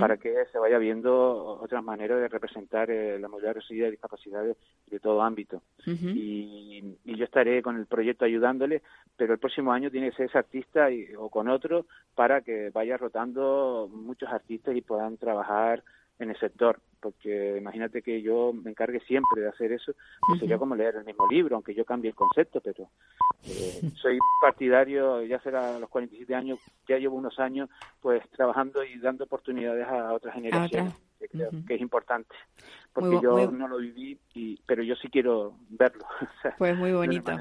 [0.00, 4.56] Para que se vaya viendo otras maneras de representar eh, la movilidad reducida y discapacidades
[4.90, 5.62] de todo ámbito.
[5.86, 8.82] y, y, yo estaré con el proyecto ayudándole,
[9.16, 12.70] pero el próximo año tiene que ser ese artista y, o con otro para que
[12.70, 15.84] vaya rotando muchos artistas y puedan trabajar
[16.20, 19.92] en el sector, porque imagínate que yo me encargue siempre de hacer eso,
[20.26, 22.90] pues sería como leer el mismo libro, aunque yo cambie el concepto, pero
[23.44, 28.84] eh, soy partidario, ya será a los 47 años, ya llevo unos años pues trabajando
[28.84, 32.34] y dando oportunidades a otras generaciones, que creo que es importante,
[32.92, 36.04] porque yo no lo viví, y, pero yo sí quiero verlo.
[36.58, 37.32] pues muy bonito.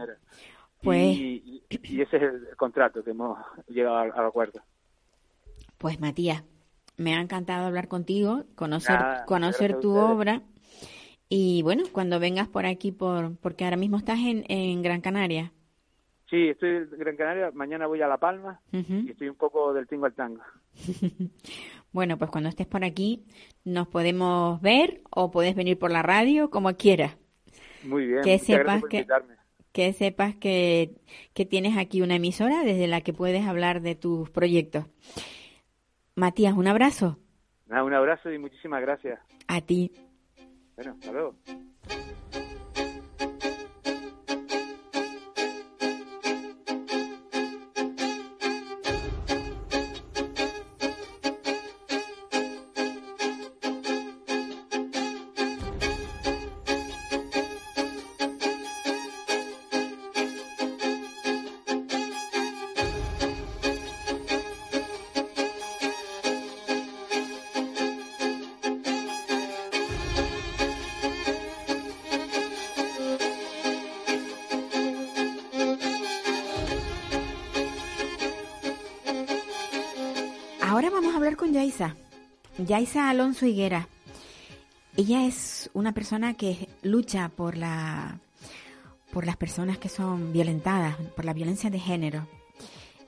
[0.81, 1.17] Pues...
[1.17, 3.37] Y, ese es el contrato que hemos
[3.67, 4.61] llegado al acuerdo.
[5.77, 6.43] Pues Matías,
[6.99, 10.43] me ha encantado hablar contigo, conocer, conocer tu obra.
[11.29, 15.53] Y bueno, cuando vengas por aquí, por porque ahora mismo estás en, en Gran Canaria.
[16.29, 19.87] Sí, estoy en Gran Canaria, mañana voy a La Palma y estoy un poco del
[19.87, 20.41] tingo al tango.
[21.93, 23.23] bueno, pues cuando estés por aquí
[23.63, 27.17] nos podemos ver o puedes venir por la radio, como quieras.
[27.83, 29.07] Muy bien, que sepas que,
[29.71, 30.95] que sepas que,
[31.33, 34.85] que tienes aquí una emisora desde la que puedes hablar de tus proyectos.
[36.19, 37.17] Matías, un abrazo.
[37.67, 39.19] un abrazo y muchísimas gracias.
[39.47, 39.91] A ti.
[40.75, 41.35] Bueno, hasta luego.
[82.69, 83.87] Yaisa Alonso Higuera.
[84.95, 88.19] Ella es una persona que lucha por la
[89.11, 92.27] por las personas que son violentadas, por la violencia de género.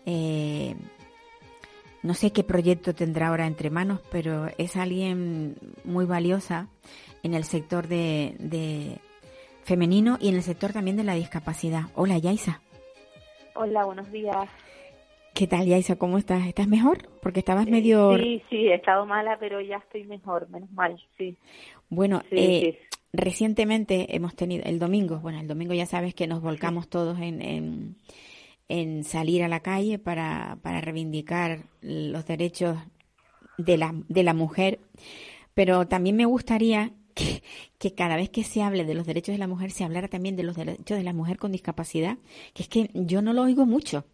[0.08, 0.76] Eh,
[2.02, 6.67] no sé qué proyecto tendrá ahora entre manos, pero es alguien muy valiosa
[7.21, 9.00] en el sector de,
[9.63, 11.84] femenino y en el sector también de la discapacidad.
[11.93, 12.62] Hola, Yaisa.
[13.54, 14.50] Hola, buenos días.
[15.34, 15.96] ¿Qué tal, Yaisa?
[15.96, 16.46] ¿Cómo estás?
[16.46, 17.10] ¿Estás mejor?
[17.22, 18.17] Porque estabas medio...
[18.17, 21.38] Sí, sí, he estado mala, pero ya estoy mejor, menos mal, sí.
[21.89, 22.78] Bueno, eh,
[23.13, 27.96] recientemente hemos tenido, el domingo, bueno, el domingo ya sabes que nos volcamos todos en,
[28.67, 32.78] en, salir a la calle para, para reivindicar los derechos
[33.58, 34.80] de la, de la mujer,
[35.54, 37.41] pero también me gustaría que,
[37.78, 40.36] que, cada vez que se hable de los derechos de la mujer se hablara también
[40.36, 42.17] de los derechos de la mujer con discapacidad,
[42.54, 44.06] que es que yo no lo oigo mucho.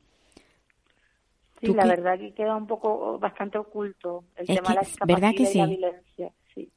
[1.62, 5.78] Sí, la verdad que queda un poco, bastante oculto el tema de la discapacidad y
[5.78, 6.32] la violencia.
[6.54, 6.70] Sí.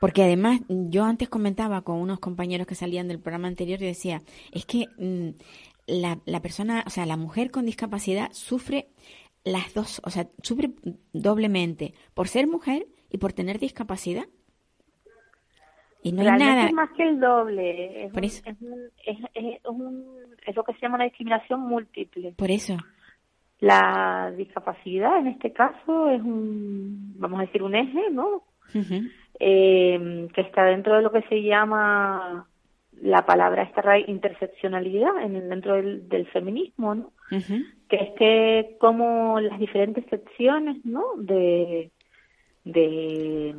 [0.00, 4.22] Porque además, yo antes comentaba con unos compañeros que salían del programa anterior y decía,
[4.50, 5.30] es que mm,
[5.86, 8.88] la, la persona, o sea, la mujer con discapacidad sufre
[9.44, 10.70] las dos, o sea, sufre
[11.12, 14.24] doblemente por ser mujer y por tener discapacidad.
[16.02, 16.66] Y no hay nada.
[16.66, 18.06] Es más que el doble.
[18.06, 22.32] Es, es, es, es, lo que se llama una discriminación múltiple.
[22.32, 22.76] Por eso.
[23.62, 28.42] La discapacidad en este caso es un, vamos a decir, un eje, ¿no?
[29.38, 32.48] eh, que está dentro de lo que se llama
[33.00, 37.12] la palabra esta interseccionalidad en, dentro del, del feminismo, ¿no?
[37.88, 41.04] Que es que como las diferentes secciones, ¿no?
[41.18, 41.92] De,
[42.64, 43.54] de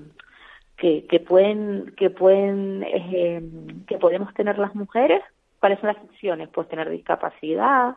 [0.76, 3.42] que, que pueden que pueden eh,
[3.88, 5.22] que podemos tener las mujeres,
[5.62, 6.50] ¿cuáles son las secciones?
[6.50, 7.96] Pues tener discapacidad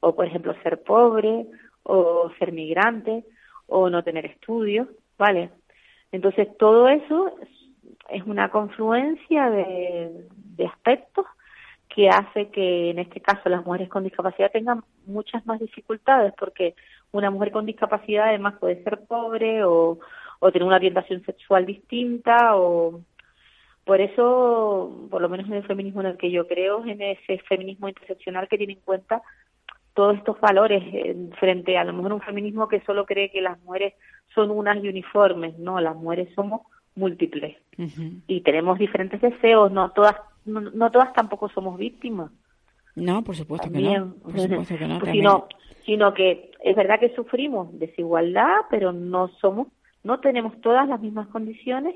[0.00, 1.46] o por ejemplo ser pobre
[1.82, 3.24] o ser migrante
[3.66, 5.50] o no tener estudios, ¿vale?
[6.12, 7.34] Entonces todo eso
[8.08, 10.26] es una confluencia de,
[10.66, 11.24] aspectos
[11.88, 16.74] que hace que en este caso las mujeres con discapacidad tengan muchas más dificultades porque
[17.12, 19.98] una mujer con discapacidad además puede ser pobre o,
[20.38, 23.00] o tener una orientación sexual distinta o
[23.84, 27.38] por eso, por lo menos en el feminismo en el que yo creo, en ese
[27.48, 29.22] feminismo interseccional que tiene en cuenta
[29.94, 33.60] todos estos valores eh, frente a lo mejor un feminismo que solo cree que las
[33.62, 33.94] mujeres
[34.34, 36.62] son unas y uniformes, no, las mujeres somos
[36.94, 37.56] múltiples.
[38.26, 42.30] Y tenemos diferentes deseos, no todas no, todas tampoco somos víctimas.
[42.94, 44.14] No, por supuesto que no.
[44.22, 45.48] Por supuesto que no pues sino,
[45.84, 49.68] sino que es verdad que sufrimos desigualdad, pero no somos
[50.02, 51.94] no tenemos todas las mismas condiciones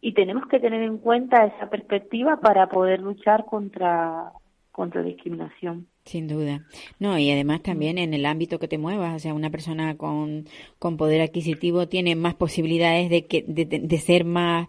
[0.00, 4.32] y tenemos que tener en cuenta esa perspectiva para poder luchar contra
[4.74, 5.86] contra la discriminación.
[6.04, 6.66] Sin duda.
[6.98, 10.46] No, y además también en el ámbito que te muevas, o sea, una persona con,
[10.80, 14.68] con poder adquisitivo tiene más posibilidades de, que, de, de ser más,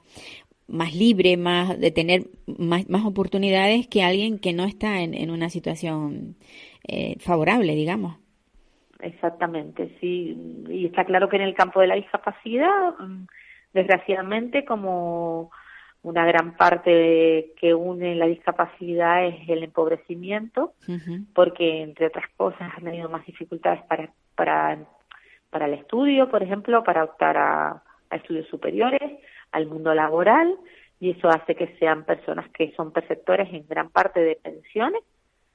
[0.68, 5.32] más libre, más, de tener más, más oportunidades que alguien que no está en, en
[5.32, 6.36] una situación
[6.88, 8.18] eh, favorable, digamos.
[9.00, 10.38] Exactamente, sí.
[10.70, 13.26] Y está claro que en el campo de la discapacidad, mm,
[13.74, 15.50] desgraciadamente, como
[16.06, 20.74] una gran parte que une la discapacidad es el empobrecimiento,
[21.34, 24.86] porque entre otras cosas han tenido más dificultades para, para,
[25.50, 29.02] para el estudio, por ejemplo, para optar a, estudios superiores,
[29.52, 30.56] al mundo laboral,
[31.00, 35.02] y eso hace que sean personas que son perceptores en gran parte de pensiones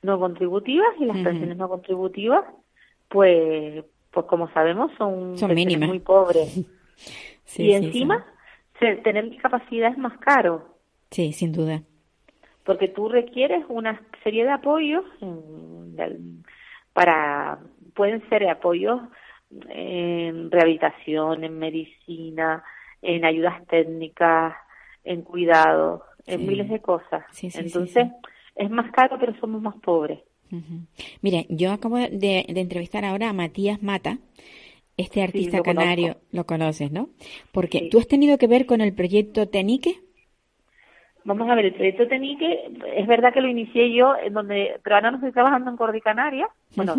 [0.02, 2.44] no contributivas y las pensiones no contributivas,
[3.08, 5.88] pues, pues como sabemos son, son mínimas.
[5.88, 6.56] muy pobres.
[7.56, 8.26] y encima
[9.02, 10.76] tener discapacidad es más caro.
[11.10, 11.82] Sí, sin duda.
[12.64, 15.04] Porque tú requieres una serie de apoyos
[16.92, 17.58] para,
[17.94, 19.00] pueden ser apoyos
[19.68, 22.62] en rehabilitación, en medicina,
[23.02, 24.54] en ayudas técnicas,
[25.04, 27.24] en cuidado, en miles de cosas.
[27.54, 28.08] Entonces,
[28.54, 30.20] es más caro, pero somos más pobres.
[31.22, 34.18] Mire, yo acabo de, entrevistar ahora a Matías Mata,
[35.00, 37.08] este artista canario, lo conoces, ¿no?
[37.52, 40.00] Porque tú has tenido que ver con el proyecto Tenique.
[41.24, 44.96] Vamos a ver, el proyecto Tenique, es verdad que lo inicié yo, en donde, pero
[44.96, 46.48] ahora no estoy trabajando en Cordi Canaria.
[46.76, 46.94] Bueno,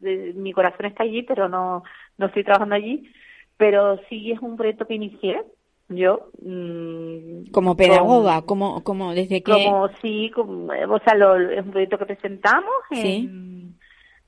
[0.00, 1.82] mi corazón está allí, pero no,
[2.18, 3.10] no estoy trabajando allí.
[3.56, 5.42] Pero sí es un proyecto que inicié
[5.88, 11.64] yo mmm, como pedagoga como como desde que como sí como, o sea lo, es
[11.64, 13.76] un proyecto que presentamos en,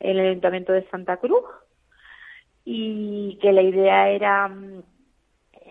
[0.01, 1.45] en el ayuntamiento de Santa Cruz
[2.69, 4.83] y que la idea era mm,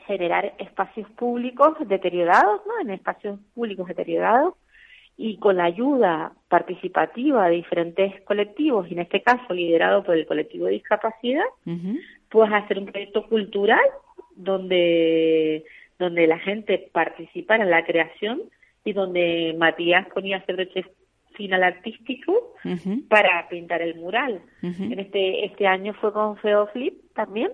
[0.08, 2.80] generar espacios públicos deteriorados, ¿no?
[2.82, 4.54] En espacios públicos deteriorados
[5.18, 10.26] y con la ayuda participativa de diferentes colectivos, y en este caso liderado por el
[10.26, 11.46] colectivo de discapacidad,
[12.30, 13.86] pues hacer un proyecto cultural
[14.36, 15.66] donde,
[16.00, 18.42] donde la gente participara en la creación
[18.86, 20.86] y donde Matías ponía a broche
[21.36, 22.56] final artístico
[23.10, 24.42] para pintar el mural.
[24.62, 27.52] En este este año fue con Feo Flip también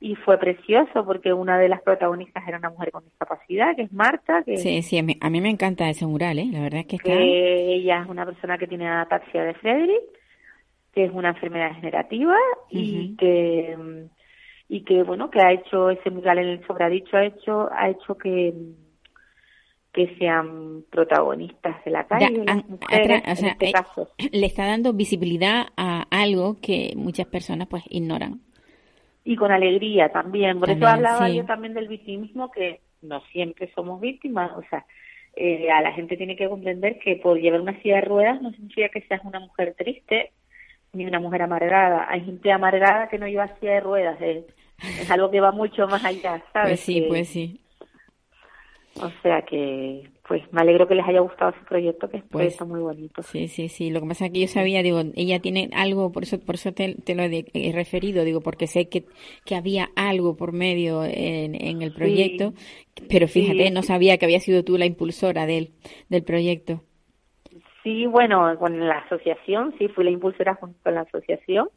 [0.00, 3.92] y fue precioso porque una de las protagonistas era una mujer con discapacidad, que es
[3.92, 4.42] Marta.
[4.42, 6.48] Que, sí, sí, a mí, me encanta ese mural, ¿eh?
[6.52, 7.12] la verdad es que está...
[7.14, 10.02] ella es una persona que tiene ataxia de Frederick,
[10.92, 12.36] que es una enfermedad degenerativa
[12.70, 14.08] y que
[14.68, 18.16] y que bueno que ha hecho ese mural en el sobradicho ha hecho ha hecho
[18.16, 18.52] que
[19.94, 22.44] que sean protagonistas de la calle,
[23.30, 28.40] este eh, le está dando visibilidad a algo que muchas personas pues ignoran.
[29.24, 34.00] Y con alegría también, por eso hablaba yo también del victimismo, que no siempre somos
[34.00, 34.84] víctimas, o sea,
[35.36, 38.50] eh, a la gente tiene que comprender que por llevar una silla de ruedas no
[38.50, 40.32] significa que seas una mujer triste
[40.92, 42.06] ni una mujer amargada.
[42.08, 44.44] Hay gente amargada que no lleva silla de ruedas, es,
[45.00, 46.68] es algo que va mucho más allá, ¿sabes?
[46.68, 47.63] Pues sí, pues sí.
[49.02, 52.60] O sea que, pues me alegro que les haya gustado ese proyecto, que es pues,
[52.62, 53.22] muy bonito.
[53.22, 53.90] Sí, sí, sí.
[53.90, 56.72] Lo que pasa es que yo sabía, digo, ella tiene algo, por eso, por eso
[56.72, 59.04] te, lo he, referido, digo, porque sé que,
[59.44, 62.54] que había algo por medio en, en el proyecto,
[63.08, 65.72] pero fíjate, no sabía que había sido tú la impulsora del,
[66.08, 66.82] del proyecto.
[67.82, 71.68] Sí, bueno, con la asociación, sí, fui la impulsora junto con la asociación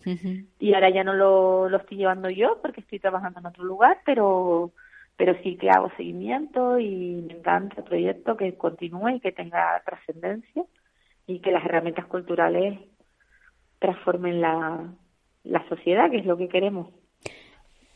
[0.58, 3.98] y ahora ya no lo, lo estoy llevando yo porque estoy trabajando en otro lugar,
[4.06, 4.72] pero
[5.18, 9.82] pero sí que hago seguimiento y me encanta el proyecto que continúe y que tenga
[9.84, 10.64] trascendencia
[11.26, 12.80] y que las herramientas culturales
[13.80, 14.94] transformen la,
[15.44, 16.90] la sociedad, que es lo que queremos.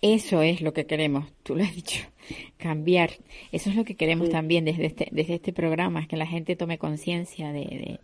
[0.02, 2.02] Eso es lo que queremos, tú lo has dicho,
[2.58, 3.12] cambiar.
[3.52, 6.56] Eso es lo que queremos también desde este, desde este programa, es que la gente
[6.56, 8.00] tome conciencia de,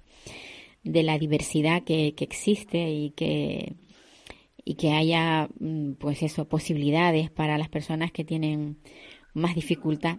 [0.84, 3.74] de, la diversidad que, que existe y que,
[4.64, 8.78] y que haya, mm, pues eso, posibilidades para las personas que tienen
[9.38, 10.18] más dificultad.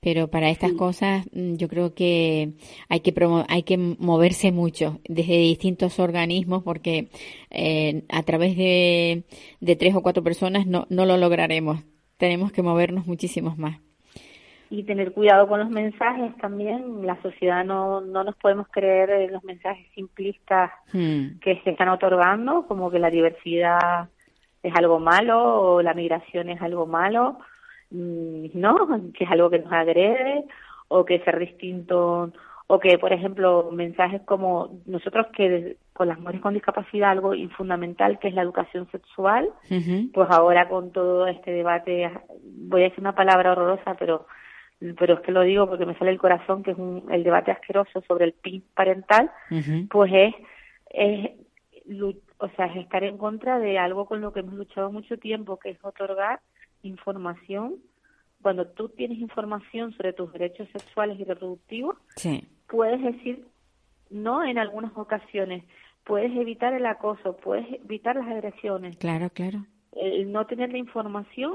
[0.00, 2.52] Pero para estas cosas mm, yo creo que
[2.88, 3.12] hay que
[3.48, 7.08] hay que moverse mucho desde distintos organismos porque
[7.50, 9.24] eh, a través de,
[9.60, 11.80] de tres o cuatro personas no, no lo lograremos.
[12.16, 13.80] Tenemos que movernos muchísimos más
[14.70, 17.06] y tener cuidado con los mensajes también.
[17.06, 21.38] La sociedad no, no nos podemos creer los mensajes simplistas hmm.
[21.40, 24.08] que se están otorgando, como que la diversidad
[24.62, 27.38] es algo malo o la migración es algo malo,
[27.90, 28.88] ¿no?
[29.14, 30.44] Que es algo que nos agrede
[30.88, 32.32] o que ser distinto
[32.70, 38.18] o que, por ejemplo, mensajes como nosotros que con las mujeres con discapacidad algo fundamental
[38.18, 39.48] que es la educación sexual,
[40.12, 42.10] pues ahora con todo este debate,
[42.44, 44.26] voy a decir una palabra horrorosa, pero
[44.98, 46.78] pero es que lo digo porque me sale el corazón, que es
[47.10, 49.30] el debate asqueroso sobre el PIB parental,
[49.90, 50.34] pues es,
[50.90, 51.30] es,
[52.38, 55.58] o sea, es estar en contra de algo con lo que hemos luchado mucho tiempo,
[55.58, 56.40] que es otorgar
[56.82, 57.76] información.
[58.42, 61.96] Cuando tú tienes información sobre tus derechos sexuales y reproductivos,
[62.68, 63.46] puedes decir
[64.10, 65.64] no en algunas ocasiones,
[66.04, 68.96] puedes evitar el acoso, puedes evitar las agresiones.
[68.96, 69.66] Claro, claro.
[69.92, 71.54] El no tener la información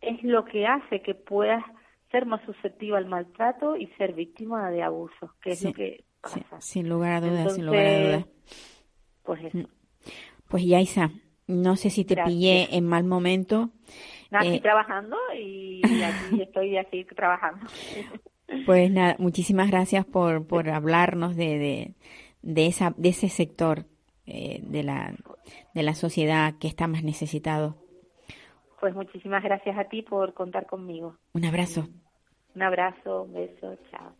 [0.00, 1.64] es lo que hace que puedas
[2.10, 6.60] ser más susceptible al maltrato y ser víctima de abusos, que es lo que pasa.
[6.60, 8.26] sin lugar a dudas, sin lugar a dudas.
[9.24, 9.58] Pues eso.
[9.58, 9.66] Mm.
[10.48, 11.10] Pues Yaisa,
[11.48, 13.70] no sé si te pillé en mal momento.
[14.40, 17.66] Estoy eh, trabajando y aquí estoy así trabajando.
[18.66, 21.94] Pues nada, muchísimas gracias por, por hablarnos de, de,
[22.42, 23.86] de, esa, de ese sector
[24.26, 25.14] eh, de, la,
[25.74, 27.76] de la sociedad que está más necesitado.
[28.80, 31.16] Pues muchísimas gracias a ti por contar conmigo.
[31.32, 31.88] Un abrazo.
[32.54, 34.12] Un abrazo, un beso, chao.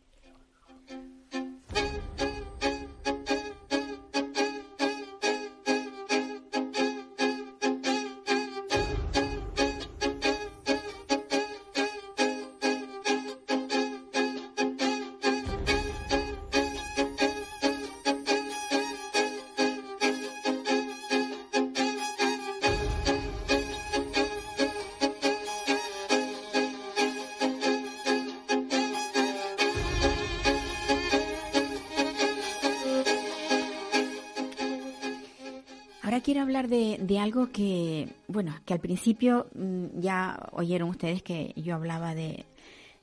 [37.35, 42.47] Algo que, bueno, que al principio mm, ya oyeron ustedes que yo hablaba de,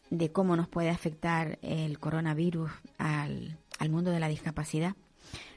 [0.09, 4.95] de cómo nos puede afectar el coronavirus al, al mundo de la discapacidad.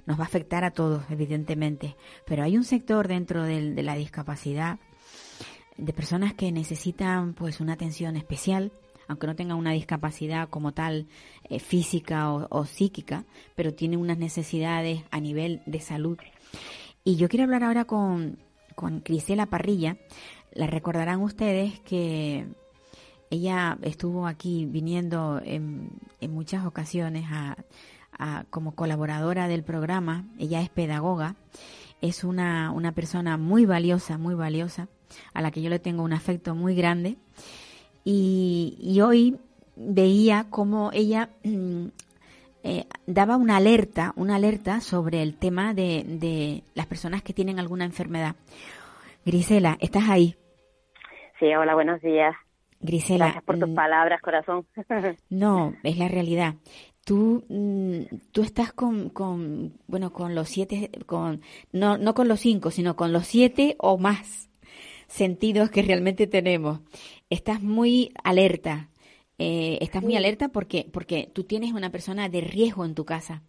[0.06, 1.94] Nos va a afectar a todos, evidentemente,
[2.26, 4.80] pero hay un sector dentro de la discapacidad
[5.76, 8.72] de personas que necesitan pues una atención especial,
[9.06, 11.06] aunque no tengan una discapacidad como tal
[11.48, 16.18] eh, física o, o, psíquica, pero tienen unas necesidades a nivel de salud
[17.06, 18.38] y yo quiero hablar ahora con,
[18.74, 19.96] con Crisela Parrilla.
[20.52, 22.46] La recordarán ustedes que
[23.30, 27.56] ella estuvo aquí viniendo en, en muchas ocasiones a,
[28.50, 30.24] como colaboradora del programa.
[30.38, 31.34] Ella es pedagoga.
[32.00, 34.88] Es una, una persona muy valiosa, muy valiosa,
[35.32, 37.16] a la que yo le tengo un afecto muy grande.
[38.04, 39.36] Y, y hoy
[39.76, 41.86] veía cómo ella mm,
[42.64, 47.58] eh, daba una alerta, una alerta sobre el tema de, de las personas que tienen
[47.60, 48.36] alguna enfermedad.
[49.24, 50.34] Grisela, ¿estás ahí?
[51.38, 52.34] Sí, hola, buenos días.
[52.80, 53.26] Grisela.
[53.26, 54.66] Gracias por tus mm, palabras, corazón.
[55.30, 56.54] no, es la realidad.
[57.04, 61.42] Tú, mm, tú estás con, con, bueno, con los siete, con,
[61.72, 64.50] no, no con los cinco, sino con los siete o más
[65.06, 66.80] sentidos que realmente tenemos.
[67.30, 68.88] Estás muy alerta,
[69.38, 73.42] eh, estás muy alerta porque, porque tú tienes una persona de riesgo en tu casa.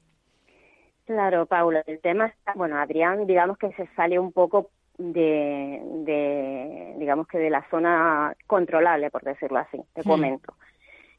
[1.06, 6.96] Claro, Paula, el tema está, bueno, Adrián, digamos que se sale un poco de, de,
[6.98, 10.10] digamos que de la zona controlable, por decirlo así, te hmm.
[10.10, 10.54] comento.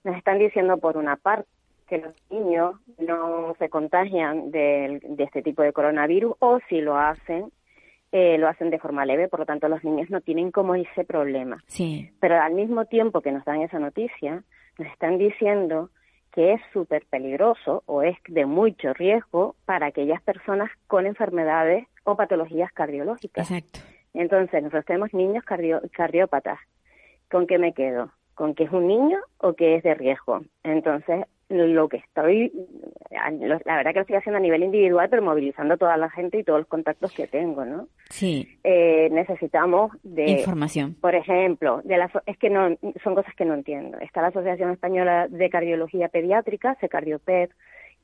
[0.02, 1.48] Nos están diciendo por una parte
[1.88, 6.96] que los niños no se contagian de, de este tipo de coronavirus o si lo
[6.98, 7.52] hacen,
[8.10, 11.04] eh, lo hacen de forma leve, por lo tanto los niños no tienen como ese
[11.04, 11.62] problema.
[11.66, 12.10] Sí.
[12.20, 14.42] Pero al mismo tiempo que nos dan esa noticia,
[14.78, 15.90] nos están diciendo
[16.32, 22.16] que es súper peligroso o es de mucho riesgo para aquellas personas con enfermedades o
[22.16, 23.50] patologías cardiológicas.
[23.50, 23.80] Exacto.
[24.12, 26.58] Entonces, nosotros tenemos niños cardiópatas.
[27.30, 28.10] ¿Con qué me quedo?
[28.34, 30.42] ¿Con que es un niño o que es de riesgo?
[30.62, 32.52] Entonces, lo que estoy,
[33.10, 36.44] la verdad que lo estoy haciendo a nivel individual, pero movilizando toda la gente y
[36.44, 37.88] todos los contactos que tengo, ¿no?
[38.10, 38.58] Sí.
[38.64, 40.94] Eh, necesitamos de información.
[41.00, 43.98] Por ejemplo, de la, es que no son cosas que no entiendo.
[44.00, 47.50] Está la Asociación Española de Cardiología Pediátrica, Secardioped,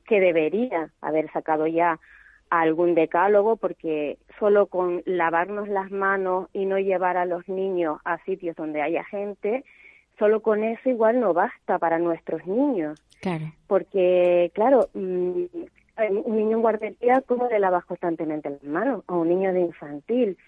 [0.06, 1.98] que debería haber sacado ya
[2.50, 8.22] algún decálogo porque solo con lavarnos las manos y no llevar a los niños a
[8.24, 9.64] sitios donde haya gente
[10.22, 13.02] solo con eso igual no basta para nuestros niños.
[13.20, 13.46] Claro.
[13.66, 15.44] Porque, claro, mm,
[16.24, 19.02] un niño en guardería, ¿cómo le lavas constantemente las manos?
[19.08, 20.38] O un niño de infantil.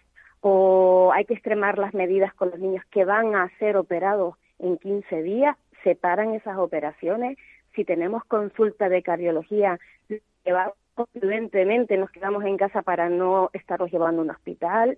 [0.43, 4.79] O hay que extremar las medidas con los niños que van a ser operados en
[4.79, 7.37] 15 días, separan esas operaciones.
[7.75, 9.81] Si tenemos consulta de cardiología,
[11.13, 14.97] prudentemente nos quedamos en casa para no estarlos llevando a un hospital.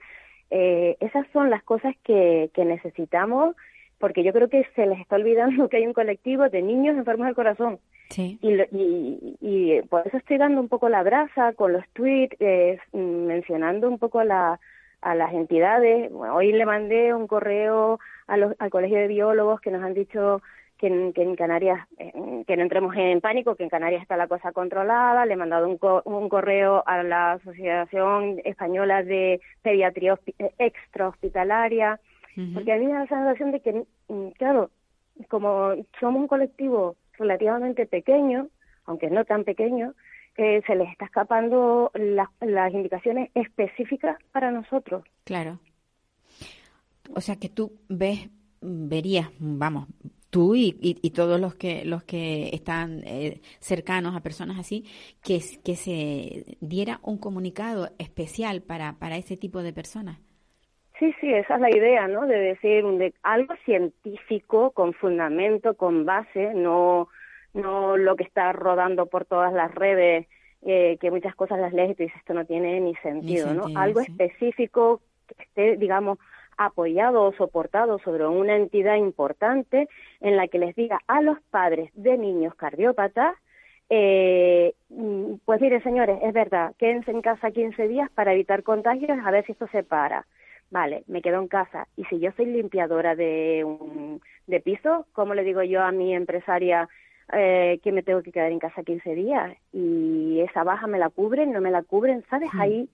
[0.51, 3.57] Eh, esas son las cosas que, que necesitamos
[3.99, 7.27] porque yo creo que se les está olvidando que hay un colectivo de niños enfermos
[7.27, 7.79] del corazón.
[8.11, 8.39] Sí.
[8.41, 12.79] Y, y, y, por eso estoy dando un poco la brasa con los tweets, eh,
[12.93, 14.61] mencionando un poco a, la,
[15.01, 16.11] a las entidades.
[16.13, 20.41] hoy le mandé un correo a los, al Colegio de Biólogos que nos han dicho
[20.79, 22.13] que en, Canarias, eh,
[22.47, 25.25] que no entremos en pánico, que en Canarias está la cosa controlada.
[25.25, 30.19] Le he mandado un, un correo a la Asociación Española de Pediatría
[32.55, 34.71] porque a mí me da la sensación de que, mm, claro,
[35.29, 38.49] como somos un colectivo relativamente pequeño,
[38.85, 39.95] aunque no tan pequeño,
[40.37, 45.05] eh, se les está escapando las indicaciones específicas para nosotros.
[45.25, 45.61] Claro.
[47.15, 48.29] O sea que tú ves,
[48.61, 49.87] verías, vamos,
[50.29, 54.85] tú y, y, todos los que los que están eh, cercanos a personas así,
[55.23, 60.19] que, que se diera un comunicado especial para, para ese tipo de personas.
[60.99, 62.27] Sí, sí, esa es la idea, ¿no?
[62.27, 67.09] De decir un de, algo científico, con fundamento, con base, no,
[67.53, 70.27] no lo que está rodando por todas las redes,
[70.63, 73.67] eh, que muchas cosas las lees y tú dices, esto no tiene ni sentido, ¿no?
[73.79, 76.19] Algo específico que esté, digamos,
[76.57, 79.89] apoyado o soportado sobre una entidad importante
[80.21, 83.37] en la que les diga a los padres de niños cardiópatas,
[83.91, 89.19] eh, mm, pues mire señores, es verdad, quédense en casa 15 días para evitar contagios,
[89.25, 90.27] a ver si esto se para.
[90.71, 91.87] Vale, me quedo en casa.
[91.97, 96.15] Y si yo soy limpiadora de, un, de piso, ¿cómo le digo yo a mi
[96.15, 96.89] empresaria
[97.33, 99.57] eh, que me tengo que quedar en casa 15 días?
[99.73, 102.51] Y esa baja me la cubren, no me la cubren, ¿sabes?
[102.59, 102.89] Ahí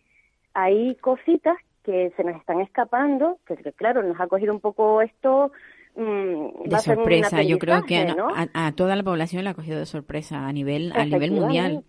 [0.55, 5.51] hay cositas que se nos están escapando, que, claro, nos ha cogido un poco esto
[5.97, 7.43] mm, de sorpresa.
[7.43, 8.07] Yo creo que
[8.55, 11.83] a, toda la población la ha cogido de sorpresa a nivel a nivel mundial.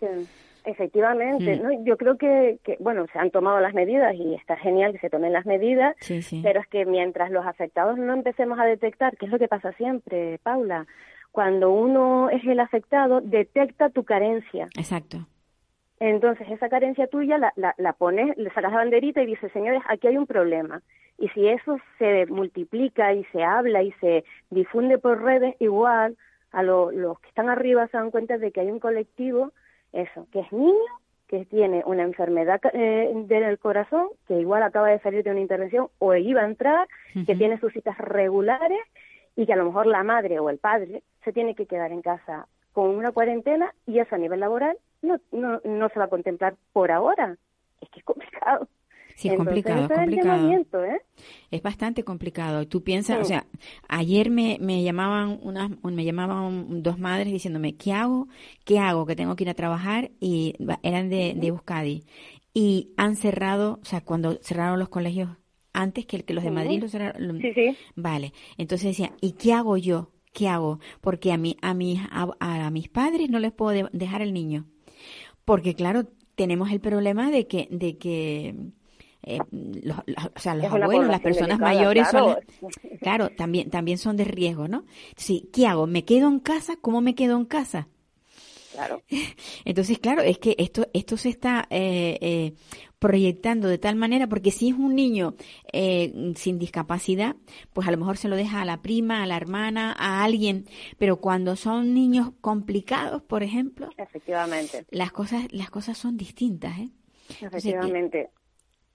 [0.64, 1.62] Efectivamente, mm.
[1.62, 1.84] ¿no?
[1.84, 5.10] yo creo que, que, bueno, se han tomado las medidas y está genial que se
[5.10, 5.94] tomen las medidas,
[6.42, 9.72] pero es que mientras los afectados no empecemos a detectar, que es lo que pasa
[9.72, 10.86] siempre, Paula,
[11.32, 14.68] cuando uno es el afectado, detecta tu carencia.
[14.78, 15.26] Exacto.
[16.00, 19.82] Entonces, esa carencia tuya la, la, la pones, le sacas la banderita y dices, señores,
[19.88, 20.80] aquí hay un problema.
[21.18, 26.16] Y si eso se multiplica y se habla y se difunde por redes, igual
[26.52, 29.52] a los que están arriba se dan cuenta de que hay un colectivo,
[29.94, 30.74] eso, que es niño,
[31.28, 35.88] que tiene una enfermedad eh, del corazón, que igual acaba de salir de una intervención
[35.98, 36.86] o iba a entrar,
[37.26, 38.80] que tiene sus citas regulares
[39.36, 42.02] y que a lo mejor la madre o el padre se tiene que quedar en
[42.02, 46.08] casa con una cuarentena y eso a nivel laboral no, no, no se va a
[46.08, 47.36] contemplar por ahora.
[47.80, 48.68] Es que es complicado.
[49.14, 50.50] Sí, es complicado, es complicado.
[50.84, 51.00] ¿eh?
[51.50, 52.66] Es bastante complicado.
[52.66, 53.46] Tú piensas, o sea,
[53.88, 58.28] ayer me, me llamaban unas, me llamaban dos madres diciéndome, ¿qué hago?
[58.64, 59.06] ¿Qué hago?
[59.06, 62.04] Que tengo que ir a trabajar y eran de, de Euskadi.
[62.52, 65.30] Y han cerrado, o sea, cuando cerraron los colegios
[65.72, 67.40] antes que, el, que los de Madrid los cerraron.
[67.40, 67.76] Sí, sí.
[67.96, 68.32] Vale.
[68.58, 70.10] Entonces decía, ¿y qué hago yo?
[70.32, 70.80] ¿Qué hago?
[71.00, 74.66] Porque a, mí, a, mis, a, a mis padres no les puedo dejar el niño
[75.44, 78.54] porque claro, tenemos el problema de que, de que
[79.26, 82.38] eh, los, o sea, los abuelos, las personas mayores claro.
[82.60, 82.70] son,
[83.00, 84.84] claro, también, también son de riesgo, ¿no?
[85.16, 85.86] Sí, ¿qué hago?
[85.86, 86.74] ¿Me quedo en casa?
[86.80, 87.88] ¿Cómo me quedo en casa?
[88.74, 89.02] Claro.
[89.64, 92.54] Entonces, claro, es que esto, esto se está eh, eh,
[92.98, 95.36] proyectando de tal manera, porque si es un niño
[95.72, 97.36] eh, sin discapacidad,
[97.72, 100.66] pues a lo mejor se lo deja a la prima, a la hermana, a alguien,
[100.98, 106.90] pero cuando son niños complicados, por ejemplo, efectivamente, las cosas, las cosas son distintas, ¿eh?
[107.40, 108.30] Efectivamente.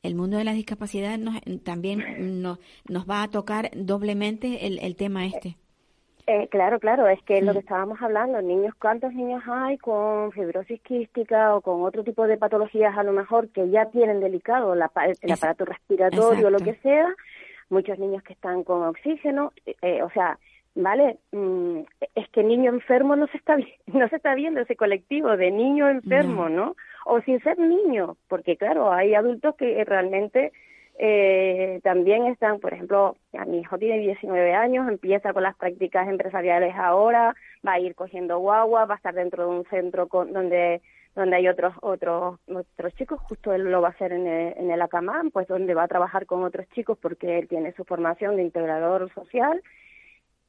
[0.03, 4.95] El mundo de la discapacidad nos, también nos, nos va a tocar doblemente el, el
[4.95, 5.57] tema este.
[6.31, 10.79] Eh, claro, claro, es que lo que estábamos hablando, niños, ¿cuántos niños hay con fibrosis
[10.81, 14.81] quística o con otro tipo de patologías a lo mejor que ya tienen delicado el
[14.83, 17.07] aparato respiratorio o lo que sea?
[17.71, 20.37] Muchos niños que están con oxígeno, eh, eh, o sea,
[20.75, 21.17] ¿vale?
[21.31, 21.79] Mm,
[22.13, 25.89] es que niño enfermo no se está no se está viendo ese colectivo de niño
[25.89, 26.75] enfermo, ¿no?
[27.09, 30.51] O sin ser niño, porque claro, hay adultos que realmente
[30.99, 33.15] eh, también están, por ejemplo,
[33.47, 37.35] mi hijo tiene 19 años, empieza con las prácticas empresariales ahora,
[37.65, 40.81] va a ir cogiendo guagua, va a estar dentro de un centro con, donde
[41.15, 44.71] donde hay otros otros otros chicos, justo él lo va a hacer en el, en
[44.71, 48.35] el ACAMAN, pues donde va a trabajar con otros chicos porque él tiene su formación
[48.35, 49.61] de integrador social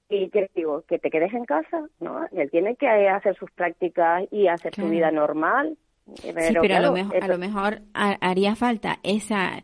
[0.09, 2.27] y que digo que te quedes en casa, ¿no?
[2.33, 5.79] Él tiene que hacer sus prácticas y hacer su vida normal.
[6.23, 9.63] Pero, sí, pero a, lo mejor, a lo mejor haría falta esa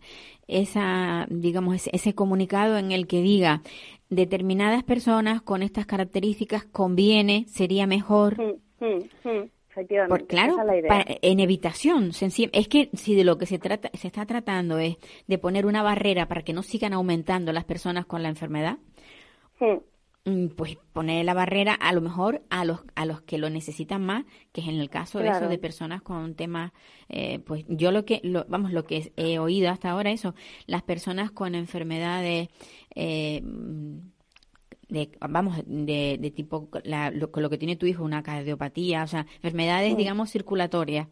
[0.49, 3.63] esa, digamos, ese, comunicado en el que diga
[4.11, 8.41] determinadas personas con estas características conviene, sería mejor.
[8.41, 10.27] Mm, mm, mm, efectivamente.
[10.27, 10.57] claro,
[11.21, 12.11] en evitación,
[12.53, 15.83] es que si de lo que se trata, se está tratando es de poner una
[15.83, 18.79] barrera para que no sigan aumentando las personas con la enfermedad,
[19.59, 19.79] Mm,
[20.57, 24.25] pues poner la barrera a lo mejor a los a los que lo necesitan más
[24.53, 26.73] que es en el caso de eso de personas con temas
[27.09, 30.35] eh, pues yo lo que lo, vamos lo que he oído hasta ahora eso
[30.67, 32.49] las personas con enfermedades
[32.97, 33.41] eh,
[34.89, 39.09] de vamos, de, de tipo, la, lo, lo, que tiene tu hijo, una cardiopatía, o
[39.09, 41.09] sea, enfermedades, digamos, circulatorias.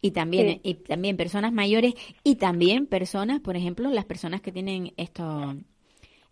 [0.00, 4.92] Y también, y también personas mayores y también personas, por ejemplo, las personas que tienen
[4.96, 5.56] esto,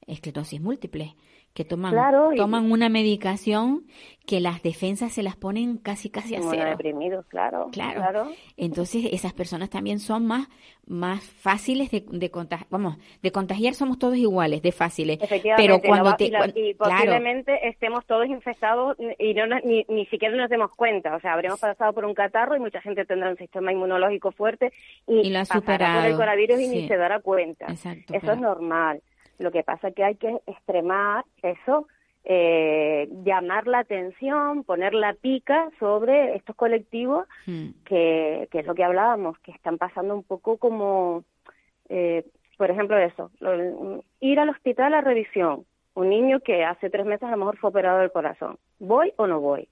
[0.06, 1.16] esclerosis múltiple
[1.54, 1.94] que toman
[2.36, 3.84] toman una medicación
[4.26, 6.70] que las defensas se las ponen casi casi a cero.
[6.70, 8.32] deprimidos, claro, claro.
[8.56, 10.48] Entonces esas personas también son más
[10.86, 15.18] más fáciles de, de contagiar, vamos, de contagiar somos todos iguales, de fáciles.
[15.56, 20.72] Pero cuando te, y, posiblemente estemos todos infectados y no ni, ni siquiera nos demos
[20.74, 24.32] cuenta, o sea, habremos pasado por un catarro y mucha gente tendrá un sistema inmunológico
[24.32, 24.72] fuerte
[25.06, 26.00] y, lo ha superado.
[26.00, 27.66] por el coronavirus y ni se dará cuenta.
[27.66, 29.00] Eso es normal.
[29.38, 31.86] Lo que pasa es que hay que extremar eso,
[32.24, 37.68] eh, llamar la atención, poner la pica sobre estos colectivos hmm.
[37.84, 41.24] que, que, es lo que hablábamos, que están pasando un poco como,
[41.88, 42.24] eh,
[42.56, 43.30] por ejemplo, eso,
[44.20, 47.70] ir al hospital a revisión, un niño que hace tres meses a lo mejor fue
[47.70, 49.68] operado del corazón, ¿voy o no voy?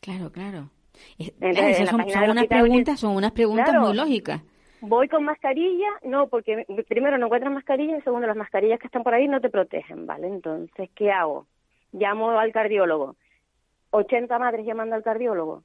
[0.00, 0.70] Claro, claro.
[1.86, 4.42] son, unas preguntas, son unas preguntas muy lógicas.
[4.80, 9.02] Voy con mascarilla, no, porque primero no encuentras mascarilla y segundo las mascarillas que están
[9.02, 10.28] por ahí no te protegen, ¿vale?
[10.28, 11.46] Entonces, ¿qué hago?
[11.92, 13.16] Llamo al cardiólogo.
[13.90, 15.62] 80 madres llamando al cardiólogo.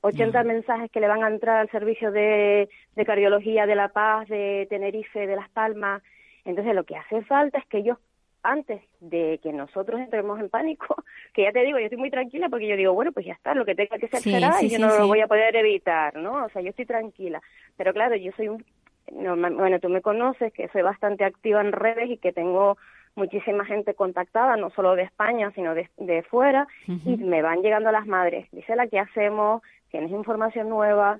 [0.00, 4.28] 80 mensajes que le van a entrar al servicio de, de cardiología de La Paz,
[4.28, 6.02] de Tenerife, de Las Palmas.
[6.44, 7.98] Entonces, lo que hace falta es que ellos
[8.42, 10.96] antes de que nosotros entremos en pánico,
[11.34, 13.54] que ya te digo, yo estoy muy tranquila porque yo digo, bueno, pues ya está,
[13.54, 16.44] lo que tenga que ser será y yo no lo voy a poder evitar, ¿no?
[16.44, 17.42] O sea, yo estoy tranquila.
[17.76, 18.64] Pero claro, yo soy un,
[19.10, 22.76] bueno, tú me conoces, que soy bastante activa en redes y que tengo
[23.14, 27.90] muchísima gente contactada, no solo de España, sino de, de fuera, y me van llegando
[27.90, 28.48] las madres.
[28.52, 29.62] Dice la que hacemos?
[29.90, 31.18] ¿Tienes información nueva?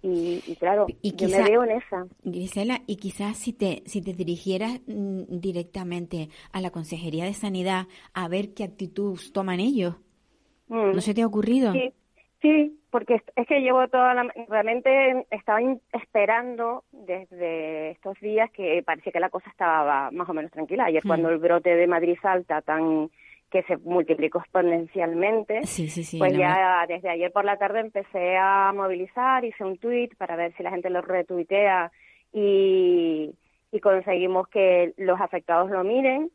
[0.00, 2.06] Y, claro, yo me veo en esa.
[2.22, 7.86] Grisela, y quizás si te, si te dirigieras mm, directamente a la Consejería de Sanidad
[8.14, 9.96] a ver qué actitud toman ellos.
[10.68, 10.92] Mm.
[10.92, 11.72] ¿No se te ha ocurrido?
[11.72, 11.92] Sí,
[12.40, 14.32] sí, porque es que llevo toda la...
[14.48, 15.58] Realmente estaba
[15.92, 20.84] esperando desde estos días que parecía que la cosa estaba más o menos tranquila.
[20.84, 21.08] Ayer mm.
[21.08, 23.10] cuando el brote de Madrid salta tan
[23.50, 25.60] que se multiplicó exponencialmente.
[26.18, 30.54] pues ya desde ayer por la tarde empecé a movilizar, hice un tweet para ver
[30.56, 31.90] si la gente lo retuitea
[32.32, 33.34] y,
[33.72, 36.30] y conseguimos que los afectados lo miren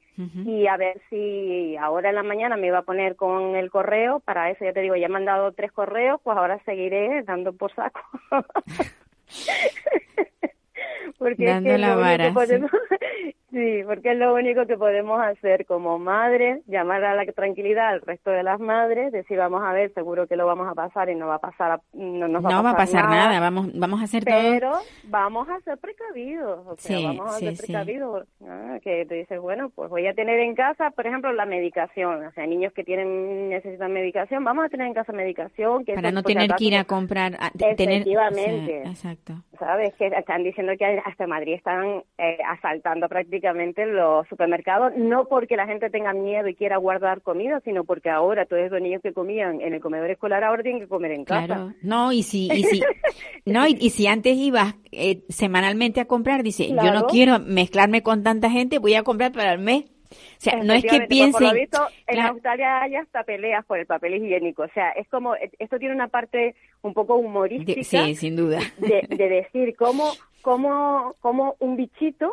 [0.45, 4.19] y a ver si ahora en la mañana me iba a poner con el correo,
[4.19, 7.73] para eso ya te digo, ya he mandado tres correos, pues ahora seguiré dando por
[7.73, 8.01] saco.
[11.17, 12.33] porque Dando la vara.
[12.45, 13.35] Sí,
[13.85, 18.31] porque es lo único que podemos hacer como madres, llamar a la tranquilidad al resto
[18.31, 21.27] de las madres, decir vamos a ver, seguro que lo vamos a pasar y no
[21.27, 23.39] va a pasar, no nos va, a pasar, nada.
[23.39, 24.71] vamos, vamos a hacer pero
[25.03, 29.69] vamos a ser precavidos, o sea, vamos a ser precavidos, ah, que te dices bueno,
[29.69, 33.49] pues voy a tener en casa, por ejemplo, la medicación, o sea, niños que tienen
[33.49, 36.85] necesitan medicación, vamos a tener en casa medicación, que para no tener que ir a
[36.85, 44.27] comprar, efectivamente, exacto, sabes que están diciendo que hasta Madrid están eh, asaltando prácticamente los
[44.27, 48.63] supermercados, no porque la gente tenga miedo y quiera guardar comida, sino porque ahora todos
[48.63, 51.73] esos niños que comían en el comedor escolar ahora tienen que comer en casa.
[51.81, 52.81] No, y si, y si,
[53.45, 58.23] no, y, si antes ibas eh, semanalmente a comprar, dice, yo no quiero mezclarme con
[58.23, 59.85] tanta gente, voy a comprar para el mes.
[60.13, 61.49] O sea, no es que piensen...
[61.49, 64.63] Por visto, en Australia hay hasta peleas por el papel higiénico.
[64.63, 67.81] O sea, es como, esto tiene una parte un poco humorística.
[67.83, 68.59] sí, sin duda.
[68.77, 72.31] De, de decir cómo, cómo, cómo un bichito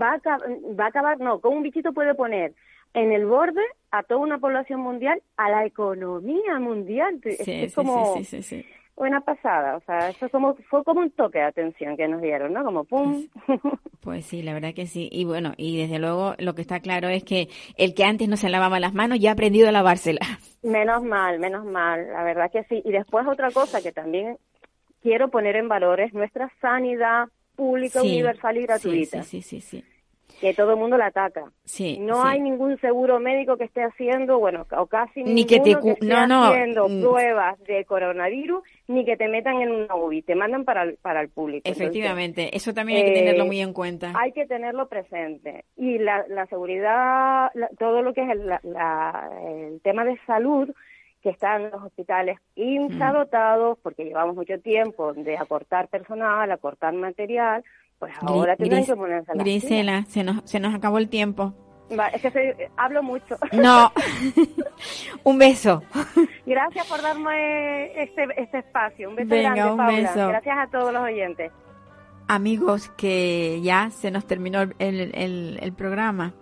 [0.00, 0.38] Va, a,
[0.78, 2.54] va a acabar, no, como un bichito puede poner
[2.94, 7.20] en el borde a toda una población mundial, a la economía mundial.
[7.24, 8.14] es, como
[8.96, 12.52] buena pasada, o sea, eso como, fue como un toque de atención que nos dieron,
[12.52, 12.62] ¿no?
[12.62, 13.26] Como pum.
[14.00, 15.10] Pues sí, la verdad que sí.
[15.12, 18.38] Y bueno, y desde luego lo que está claro es que el que antes no
[18.38, 20.26] se lavaba las manos ya ha aprendido a lavárselas.
[20.62, 22.80] Menos mal, menos mal, la verdad que sí.
[22.84, 24.38] Y después otra cosa que también
[25.02, 27.28] quiero poner en valor es nuestra sanidad
[27.60, 29.22] pública, universal y gratuita.
[29.22, 29.84] Sí, sí, sí,
[30.40, 31.52] Que todo el mundo la ataca.
[31.62, 35.72] Sí, no hay ningún seguro médico que esté haciendo, bueno, o casi ni que, te,
[35.72, 37.02] esté haciendo mm.
[37.02, 41.20] pruebas de coronavirus, ni que te metan en una UBI, te mandan para el, para
[41.20, 41.68] el público.
[41.68, 44.14] Efectivamente, eso también hay que tenerlo muy en cuenta.
[44.18, 45.66] Hay que tenerlo presente.
[45.76, 50.70] Y la, la seguridad, todo lo que es el, el tema de salud,
[51.22, 57.62] que están en los hospitales infradotados, porque llevamos mucho tiempo de acortar personal, acortar material,
[57.98, 61.52] pues ahora tenemos que ponerse la Grisela, se nos, se nos acabó el tiempo.
[62.14, 63.36] es que hablo mucho.
[63.52, 63.92] No,
[65.24, 65.82] un beso.
[66.46, 69.10] Gracias por darme este, este espacio.
[69.10, 70.28] Un beso grande, Paula.
[70.28, 71.52] Gracias a todos los oyentes.
[72.30, 76.32] Amigos que ya se nos terminó el, el, programa.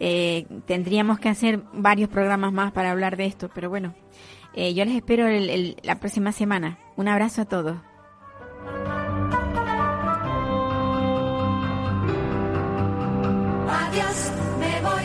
[0.00, 3.94] Eh, tendríamos que hacer varios programas más para hablar de esto, pero bueno,
[4.54, 5.26] eh, yo les espero
[5.82, 6.78] la próxima semana.
[6.96, 7.76] Un abrazo a todos.
[13.68, 15.04] Adiós, me voy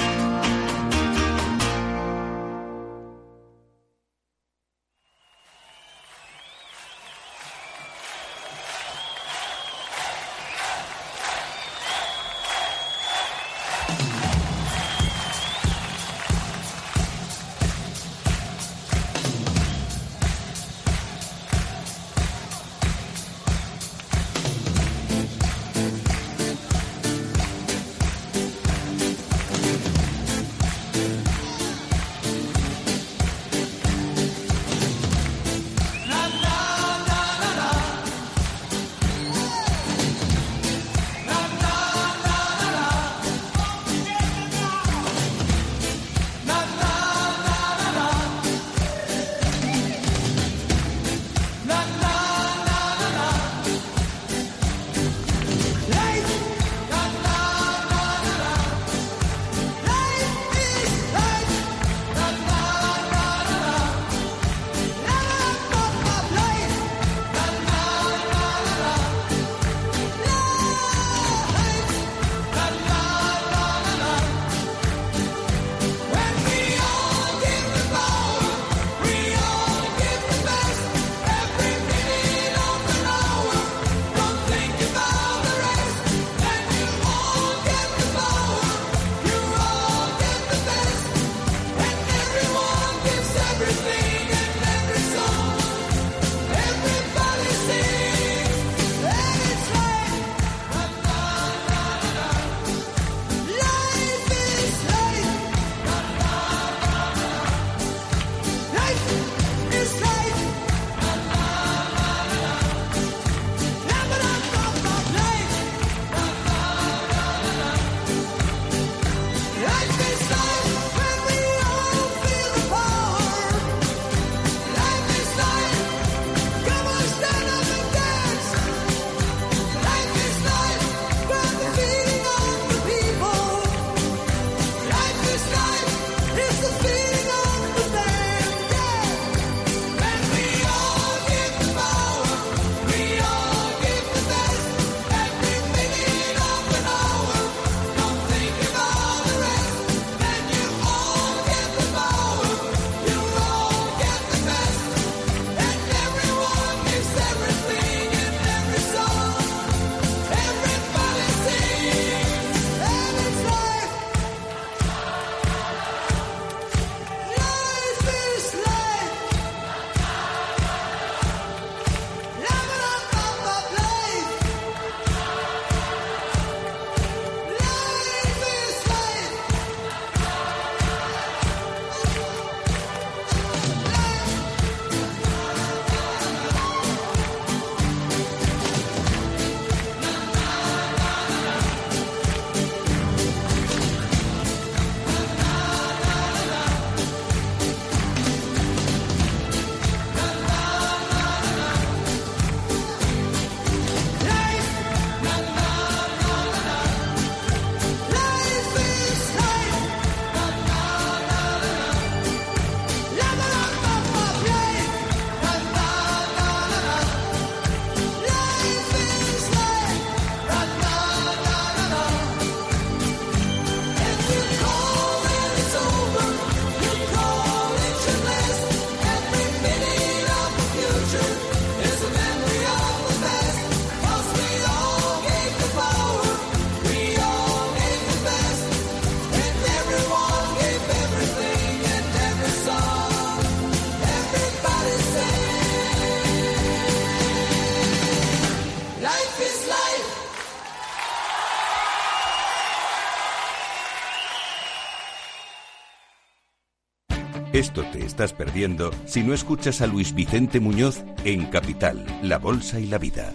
[258.11, 262.97] Estás perdiendo si no escuchas a Luis Vicente Muñoz en Capital, La Bolsa y la
[262.97, 263.33] Vida.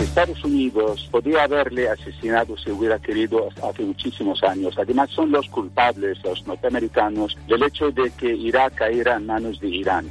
[0.00, 4.74] Estados Unidos podría haberle asesinado si hubiera querido hace muchísimos años.
[4.78, 9.68] Además son los culpables, los norteamericanos, del hecho de que Irak cayera en manos de
[9.68, 10.10] Irán.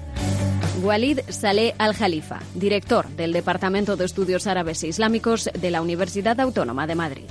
[0.82, 6.88] Walid Saleh Al-Jalifa, director del Departamento de Estudios Árabes e Islámicos de la Universidad Autónoma
[6.88, 7.26] de Madrid.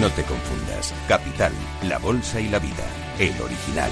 [0.00, 0.94] No te confundas.
[1.06, 1.52] Capital,
[1.82, 2.84] la bolsa y la vida.
[3.18, 3.90] El original.